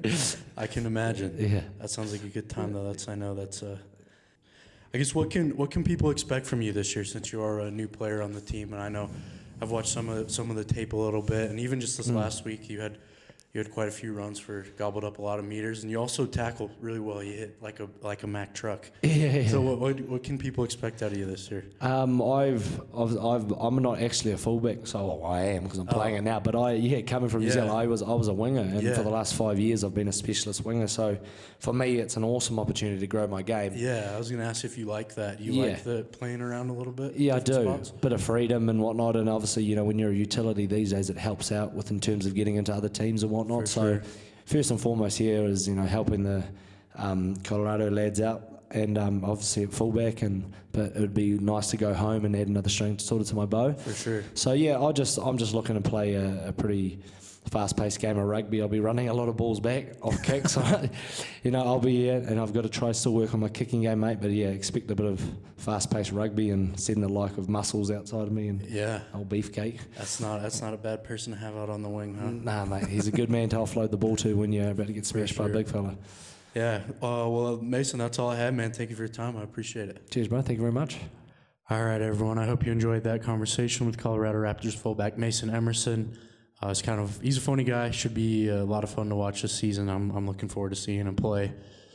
I 0.57 0.67
can 0.67 0.85
imagine. 0.85 1.35
yeah. 1.39 1.61
That 1.79 1.89
sounds 1.89 2.11
like 2.11 2.23
a 2.23 2.27
good 2.29 2.49
time 2.49 2.73
though. 2.73 2.85
That's 2.87 3.07
I 3.07 3.15
know 3.15 3.33
that's 3.33 3.63
uh 3.63 3.77
I 4.93 4.97
guess 4.97 5.15
what 5.15 5.29
can 5.31 5.55
what 5.57 5.71
can 5.71 5.83
people 5.83 6.11
expect 6.11 6.45
from 6.45 6.61
you 6.61 6.73
this 6.73 6.95
year 6.95 7.05
since 7.05 7.31
you 7.31 7.41
are 7.41 7.61
a 7.61 7.71
new 7.71 7.87
player 7.87 8.21
on 8.21 8.33
the 8.33 8.41
team 8.41 8.73
and 8.73 8.81
I 8.81 8.89
know 8.89 9.09
I've 9.61 9.71
watched 9.71 9.89
some 9.89 10.09
of 10.09 10.29
some 10.29 10.49
of 10.49 10.57
the 10.57 10.65
tape 10.65 10.93
a 10.93 10.97
little 10.97 11.21
bit 11.21 11.49
and 11.49 11.59
even 11.59 11.79
just 11.79 11.97
this 11.97 12.09
Mm. 12.09 12.15
last 12.17 12.43
week 12.45 12.69
you 12.69 12.81
had 12.81 12.97
you 13.53 13.59
had 13.59 13.69
quite 13.71 13.89
a 13.89 13.91
few 13.91 14.13
runs 14.13 14.39
for 14.39 14.65
gobbled 14.77 15.03
up 15.03 15.17
a 15.17 15.21
lot 15.21 15.37
of 15.37 15.43
meters, 15.45 15.81
and 15.83 15.91
you 15.91 15.97
also 15.99 16.25
tackle 16.25 16.71
really 16.79 16.99
well. 16.99 17.21
You 17.21 17.33
hit 17.33 17.61
like 17.61 17.81
a 17.81 17.89
like 18.01 18.23
a 18.23 18.27
Mack 18.27 18.53
truck. 18.53 18.89
Yeah. 19.03 19.47
So 19.49 19.59
what, 19.61 19.79
what 19.79 19.99
what 20.01 20.23
can 20.23 20.37
people 20.37 20.63
expect 20.63 21.03
out 21.03 21.11
of 21.11 21.17
you 21.17 21.25
this 21.25 21.51
year? 21.51 21.65
Um, 21.81 22.21
I've, 22.21 22.81
I've, 22.95 23.17
I've, 23.17 23.51
I'm 23.51 23.75
not 23.81 23.99
actually 24.01 24.31
a 24.31 24.37
fullback, 24.37 24.87
so 24.87 25.05
well, 25.05 25.25
I 25.31 25.41
am 25.41 25.63
because 25.63 25.79
I'm 25.79 25.85
playing 25.87 26.15
it 26.15 26.21
now. 26.21 26.39
But 26.39 26.55
I, 26.55 26.73
yeah, 26.73 27.01
coming 27.01 27.29
from 27.29 27.41
New 27.41 27.47
Yeah. 27.47 27.53
Zealand, 27.53 27.71
I 27.71 27.87
was, 27.87 28.01
I 28.01 28.13
was 28.13 28.29
a 28.29 28.33
winger, 28.33 28.61
and 28.61 28.81
Yeah. 28.81 28.95
for 28.95 29.03
the 29.03 29.09
last 29.09 29.33
five 29.35 29.59
years, 29.59 29.83
I've 29.83 29.93
been 29.93 30.07
a 30.07 30.13
specialist 30.13 30.63
winger. 30.63 30.87
So 30.87 31.17
for 31.59 31.73
me, 31.73 31.97
it's 31.97 32.15
an 32.15 32.23
awesome 32.23 32.57
opportunity 32.57 32.99
to 32.99 33.07
grow 33.07 33.27
my 33.27 33.41
game. 33.41 33.73
Yeah, 33.75 34.11
I 34.15 34.17
was 34.17 34.31
gonna 34.31 34.45
ask 34.45 34.63
if 34.63 34.77
you 34.77 34.85
like 34.85 35.13
that. 35.15 35.41
You 35.41 35.51
Yeah. 35.53 35.63
like 35.63 35.83
the 35.83 36.03
playing 36.11 36.41
around 36.41 36.69
a 36.69 36.73
little 36.73 36.93
bit. 36.93 37.15
Yeah, 37.15 37.35
I 37.35 37.39
do. 37.39 37.61
spots? 37.63 37.91
Bit 37.91 38.13
of 38.13 38.21
freedom 38.23 38.69
and 38.69 38.79
whatnot, 38.81 39.17
and 39.17 39.27
obviously, 39.27 39.63
you 39.63 39.75
know, 39.75 39.83
when 39.83 39.99
you're 39.99 40.11
a 40.11 40.15
utility 40.15 40.65
these 40.67 40.91
days, 40.91 41.09
it 41.09 41.17
helps 41.17 41.51
out 41.51 41.73
with 41.73 41.91
in 41.91 41.99
terms 41.99 42.25
of 42.25 42.33
getting 42.33 42.55
into 42.55 42.73
other 42.73 42.89
teams 42.89 43.23
and 43.23 43.31
whatnot. 43.31 43.40
For 43.61 43.65
so, 43.65 43.81
sure. 43.81 44.03
first 44.45 44.71
and 44.71 44.79
foremost, 44.79 45.17
here 45.17 45.43
is 45.45 45.67
you 45.67 45.75
know 45.75 45.83
helping 45.83 46.23
the 46.23 46.43
um, 46.95 47.35
Colorado 47.37 47.89
lads 47.89 48.21
out, 48.21 48.63
and 48.71 48.97
um, 48.97 49.23
obviously 49.23 49.63
at 49.63 49.71
fullback, 49.73 50.21
and 50.21 50.51
but 50.71 50.95
it 50.95 50.99
would 50.99 51.13
be 51.13 51.37
nice 51.37 51.69
to 51.71 51.77
go 51.77 51.93
home 51.93 52.25
and 52.25 52.35
add 52.35 52.47
another 52.47 52.69
string 52.69 52.97
sort 52.99 53.21
of 53.21 53.27
to 53.27 53.35
my 53.35 53.45
bow. 53.45 53.73
For 53.73 53.93
sure. 53.93 54.23
So 54.33 54.53
yeah, 54.53 54.79
I 54.79 54.91
just 54.91 55.17
I'm 55.17 55.37
just 55.37 55.53
looking 55.53 55.75
to 55.75 55.89
play 55.89 56.13
a, 56.13 56.49
a 56.49 56.53
pretty 56.53 56.99
fast-paced 57.49 57.99
game 57.99 58.17
of 58.17 58.25
rugby. 58.25 58.61
I'll 58.61 58.67
be 58.67 58.79
running 58.79 59.09
a 59.09 59.13
lot 59.13 59.27
of 59.27 59.35
balls 59.35 59.59
back 59.59 59.93
off 60.01 60.21
kicks. 60.23 60.57
you 61.43 61.51
know, 61.51 61.59
I'll 61.63 61.79
be 61.79 61.95
here, 61.95 62.23
and 62.27 62.39
I've 62.39 62.53
got 62.53 62.61
to 62.63 62.69
try 62.69 62.91
still 62.91 63.13
work 63.13 63.33
on 63.33 63.39
my 63.39 63.49
kicking 63.49 63.81
game, 63.81 63.99
mate. 63.99 64.19
But 64.21 64.31
yeah, 64.31 64.47
expect 64.47 64.89
a 64.91 64.95
bit 64.95 65.05
of 65.07 65.21
fast-paced 65.57 66.11
rugby 66.11 66.51
and 66.51 66.79
setting 66.79 67.01
the 67.01 67.09
like 67.09 67.37
of 67.37 67.49
muscles 67.49 67.91
outside 67.91 68.23
of 68.23 68.31
me 68.31 68.47
and 68.47 68.61
Yeah, 68.63 69.01
old 69.13 69.29
beefcake. 69.29 69.79
that's 69.97 70.19
not 70.19 70.41
that's 70.41 70.61
not 70.61 70.73
a 70.73 70.77
bad 70.77 71.03
person 71.03 71.33
to 71.33 71.39
have 71.39 71.55
out 71.55 71.69
on 71.69 71.81
the 71.83 71.89
wing, 71.89 72.15
huh? 72.19 72.29
Nah, 72.31 72.65
mate, 72.65 72.87
he's 72.87 73.07
a 73.07 73.11
good 73.11 73.29
man 73.29 73.49
to 73.49 73.57
offload 73.57 73.91
the 73.91 73.97
ball 73.97 74.15
to 74.17 74.35
when 74.35 74.51
you're 74.51 74.69
about 74.71 74.87
to 74.87 74.93
get 74.93 75.05
smashed 75.05 75.37
by 75.37 75.45
a 75.45 75.49
big 75.49 75.67
fella. 75.67 75.95
Yeah. 76.55 76.81
Uh, 77.01 77.29
well, 77.29 77.59
Mason, 77.61 77.99
that's 77.99 78.19
all 78.19 78.29
I 78.29 78.35
had, 78.35 78.53
man. 78.53 78.71
Thank 78.73 78.89
you 78.89 78.95
for 78.95 79.03
your 79.03 79.09
time. 79.09 79.37
I 79.37 79.43
appreciate 79.43 79.87
it. 79.89 80.09
Cheers, 80.11 80.27
bro. 80.27 80.41
Thank 80.41 80.57
you 80.57 80.61
very 80.61 80.73
much. 80.73 80.97
All 81.69 81.81
right, 81.83 82.01
everyone. 82.01 82.37
I 82.37 82.45
hope 82.45 82.65
you 82.65 82.71
enjoyed 82.73 83.03
that 83.05 83.23
conversation 83.23 83.85
with 83.85 83.97
Colorado 83.97 84.37
Raptors 84.39 84.75
fullback 84.75 85.17
Mason 85.17 85.49
Emerson. 85.49 86.17
Uh, 86.63 86.69
it's 86.69 86.81
kind 86.81 86.99
of 86.99 87.19
he's 87.21 87.37
a 87.37 87.41
funny 87.41 87.63
guy. 87.63 87.89
Should 87.91 88.13
be 88.13 88.49
a 88.49 88.63
lot 88.63 88.83
of 88.83 88.89
fun 88.91 89.09
to 89.09 89.15
watch 89.15 89.41
this 89.41 89.53
season. 89.53 89.89
I'm 89.89 90.11
I'm 90.11 90.27
looking 90.27 90.49
forward 90.49 90.69
to 90.69 90.75
seeing 90.75 91.07
him 91.07 91.15
play. 91.15 91.53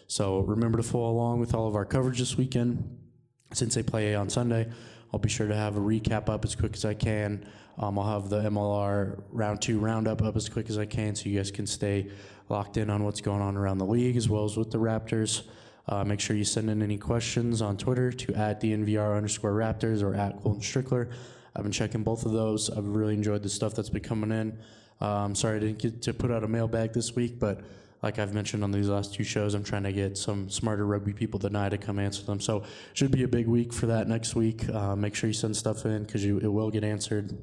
So 0.09 0.41
remember 0.41 0.79
to 0.79 0.83
follow 0.83 1.11
along 1.11 1.41
with 1.41 1.55
all 1.55 1.67
of 1.67 1.75
our 1.75 1.85
coverage 1.85 2.19
this 2.19 2.37
weekend. 2.37 2.99
Since 3.53 3.77
they 3.77 3.83
play 3.83 4.15
on 4.15 4.29
Sunday, 4.29 4.69
I'll 5.13 5.21
be 5.21 5.29
sure 5.29 5.47
to 5.47 5.55
have 5.55 5.77
a 5.77 5.81
recap 5.81 6.29
up 6.29 6.45
as 6.45 6.57
quick 6.57 6.75
as 6.75 6.85
I 6.85 6.95
can. 6.95 7.47
Um, 7.79 7.99
I'll 7.99 8.21
have 8.21 8.29
the 8.29 8.43
MLR 8.43 9.23
round 9.31 9.63
two 9.63 9.79
roundup 9.79 10.23
up 10.23 10.37
as 10.37 10.49
quick 10.49 10.69
as 10.69 10.79
I 10.79 10.87
can, 10.87 11.15
so 11.15 11.29
you 11.29 11.37
guys 11.37 11.51
can 11.51 11.67
stay 11.67 12.11
locked 12.49 12.77
in 12.77 12.91
on 12.91 13.05
what's 13.05 13.21
going 13.21 13.43
on 13.43 13.57
around 13.57 13.79
the 13.79 13.87
league 13.87 14.17
as 14.17 14.29
well 14.29 14.45
as 14.45 14.57
with 14.57 14.71
the 14.71 14.79
Raptors. 14.79 15.43
Uh, 15.89 16.05
make 16.05 16.19
sure 16.19 16.35
you 16.35 16.45
send 16.45 16.69
in 16.69 16.83
any 16.83 16.99
questions 16.99 17.63
on 17.63 17.77
Twitter 17.77 18.11
to 18.11 18.35
at 18.35 18.61
DNVR 18.61 19.17
underscore 19.17 19.53
Raptors 19.53 20.03
or 20.03 20.15
at 20.15 20.41
Colton 20.43 20.61
Strickler. 20.61 21.13
I've 21.57 21.63
been 21.63 21.73
checking 21.73 22.03
both 22.03 22.27
of 22.27 22.33
those. 22.33 22.69
I've 22.71 22.87
really 22.87 23.15
enjoyed 23.15 23.43
the 23.43 23.49
stuff 23.49 23.75
that's 23.75 23.89
been 23.89 24.03
coming 24.03 24.31
in. 24.31 24.59
Um, 25.01 25.35
sorry 25.35 25.57
I 25.57 25.61
didn't 25.61 25.79
get 25.79 26.03
to 26.03 26.15
put 26.15 26.31
out 26.31 26.45
a 26.45 26.49
mailbag 26.49 26.93
this 26.93 27.15
week, 27.15 27.39
but 27.39 27.63
like 28.03 28.19
I've 28.19 28.35
mentioned 28.35 28.63
on 28.63 28.73
these 28.73 28.89
last 28.89 29.15
two 29.15 29.25
shows, 29.25 29.55
I'm 29.55 29.65
trying 29.65 29.85
to 29.85 29.93
get 29.93 30.19
some 30.19 30.51
smarter 30.51 30.87
rugby 30.87 31.13
people 31.13 31.41
than 31.41 31.57
I 31.57 31.69
to 31.71 31.79
come 31.79 31.99
answer 31.99 32.23
them. 32.25 32.41
So 32.41 32.65
should 32.93 33.11
be 33.11 33.23
a 33.23 33.29
big 33.29 33.47
week 33.47 33.73
for 33.73 33.87
that 33.87 34.07
next 34.07 34.35
week. 34.35 34.69
Uh, 34.69 34.95
make 34.95 35.15
sure 35.15 35.29
you 35.29 35.35
send 35.35 35.57
stuff 35.57 35.87
in 35.87 36.05
because 36.05 36.25
it 36.25 36.53
will 36.53 36.71
get 36.71 36.85
answered. 36.85 37.37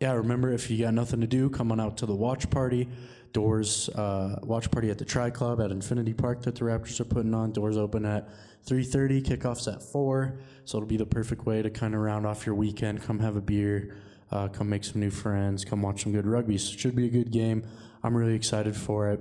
Yeah, 0.00 0.12
remember 0.12 0.52
if 0.52 0.70
you 0.70 0.84
got 0.84 0.94
nothing 0.94 1.20
to 1.20 1.26
do, 1.26 1.48
come 1.48 1.72
on 1.72 1.80
out 1.80 1.96
to 1.98 2.06
the 2.06 2.14
watch 2.14 2.50
party. 2.50 2.88
Doors, 3.32 3.88
uh, 3.90 4.38
watch 4.42 4.70
party 4.70 4.90
at 4.90 4.98
the 4.98 5.04
Tri 5.04 5.30
Club 5.30 5.60
at 5.60 5.70
Infinity 5.70 6.14
Park 6.14 6.42
that 6.42 6.54
the 6.54 6.62
Raptors 6.62 7.00
are 7.00 7.04
putting 7.04 7.34
on. 7.34 7.52
Doors 7.52 7.76
open 7.76 8.04
at 8.06 8.28
3:30, 8.66 9.22
kickoffs 9.22 9.72
at 9.72 9.82
four. 9.82 10.38
So 10.64 10.78
it'll 10.78 10.88
be 10.88 10.96
the 10.96 11.06
perfect 11.06 11.46
way 11.46 11.62
to 11.62 11.70
kind 11.70 11.94
of 11.94 12.00
round 12.00 12.26
off 12.26 12.46
your 12.46 12.54
weekend. 12.54 13.02
Come 13.02 13.18
have 13.20 13.36
a 13.36 13.40
beer, 13.40 13.94
uh, 14.30 14.48
come 14.48 14.68
make 14.68 14.84
some 14.84 15.00
new 15.00 15.10
friends, 15.10 15.64
come 15.64 15.82
watch 15.82 16.02
some 16.02 16.12
good 16.12 16.26
rugby. 16.26 16.58
So 16.58 16.72
it 16.72 16.80
should 16.80 16.96
be 16.96 17.06
a 17.06 17.10
good 17.10 17.30
game. 17.30 17.64
I'm 18.02 18.16
really 18.16 18.34
excited 18.34 18.74
for 18.74 19.10
it. 19.10 19.20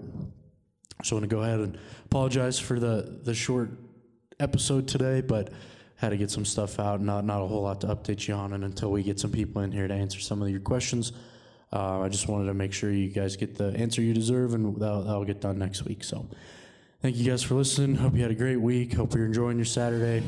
So 1.04 1.16
I 1.16 1.20
want 1.20 1.30
to 1.30 1.36
go 1.36 1.42
ahead 1.44 1.60
and 1.60 1.78
apologize 2.06 2.58
for 2.58 2.80
the 2.80 3.20
the 3.24 3.34
short 3.34 3.72
episode 4.40 4.88
today, 4.88 5.22
but 5.22 5.52
had 5.98 6.10
to 6.10 6.18
get 6.18 6.32
some 6.32 6.46
stuff 6.46 6.80
out. 6.80 7.02
Not 7.02 7.26
not 7.26 7.42
a 7.42 7.48
whole 7.48 7.62
lot 7.62 7.82
to 7.82 7.88
update 7.88 8.28
you 8.28 8.34
on, 8.34 8.54
and 8.54 8.64
until 8.64 8.92
we 8.92 9.04
get 9.04 9.20
some 9.20 9.32
people 9.32 9.62
in 9.62 9.72
here 9.72 9.88
to 9.88 9.94
answer 9.94 10.20
some 10.20 10.42
of 10.42 10.50
your 10.50 10.60
questions, 10.60 11.12
uh, 11.74 12.02
I 12.02 12.10
just 12.10 12.28
wanted 12.28 12.48
to 12.48 12.54
make 12.54 12.74
sure 12.74 12.92
you 12.92 13.10
guys 13.10 13.36
get 13.36 13.56
the 13.56 13.76
answer 13.76 14.02
you 14.02 14.14
deserve, 14.14 14.54
and 14.54 14.76
that'll, 14.78 15.04
that'll 15.04 15.26
get 15.26 15.42
done 15.42 15.58
next 15.58 15.84
week. 15.84 16.04
So, 16.04 16.28
thank 17.02 17.16
you 17.16 17.30
guys 17.30 17.44
for 17.44 17.56
listening. 17.56 17.96
Hope 17.96 18.16
you 18.16 18.22
had 18.22 18.32
a 18.32 18.36
great 18.36 18.62
week. 18.62 18.94
Hope 18.94 19.14
you're 19.14 19.26
enjoying 19.26 19.58
your 19.58 19.66
Saturday, 19.66 20.24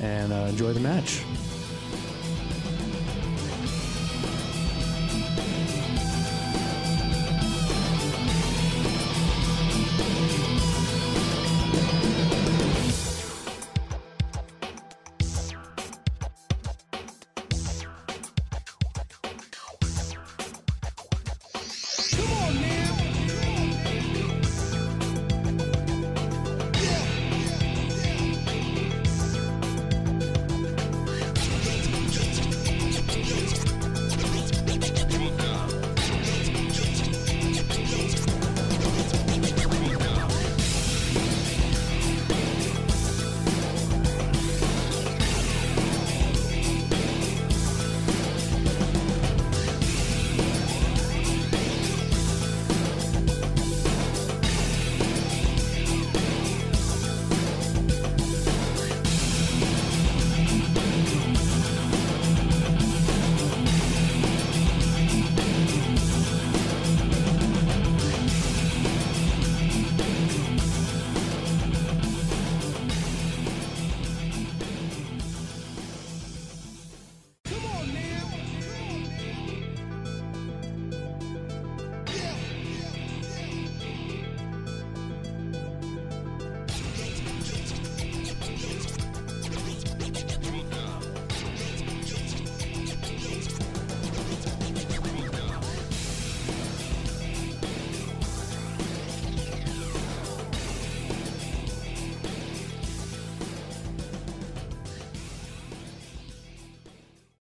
and 0.00 0.32
uh, 0.32 0.46
enjoy 0.48 0.72
the 0.72 0.80
match. 0.80 1.22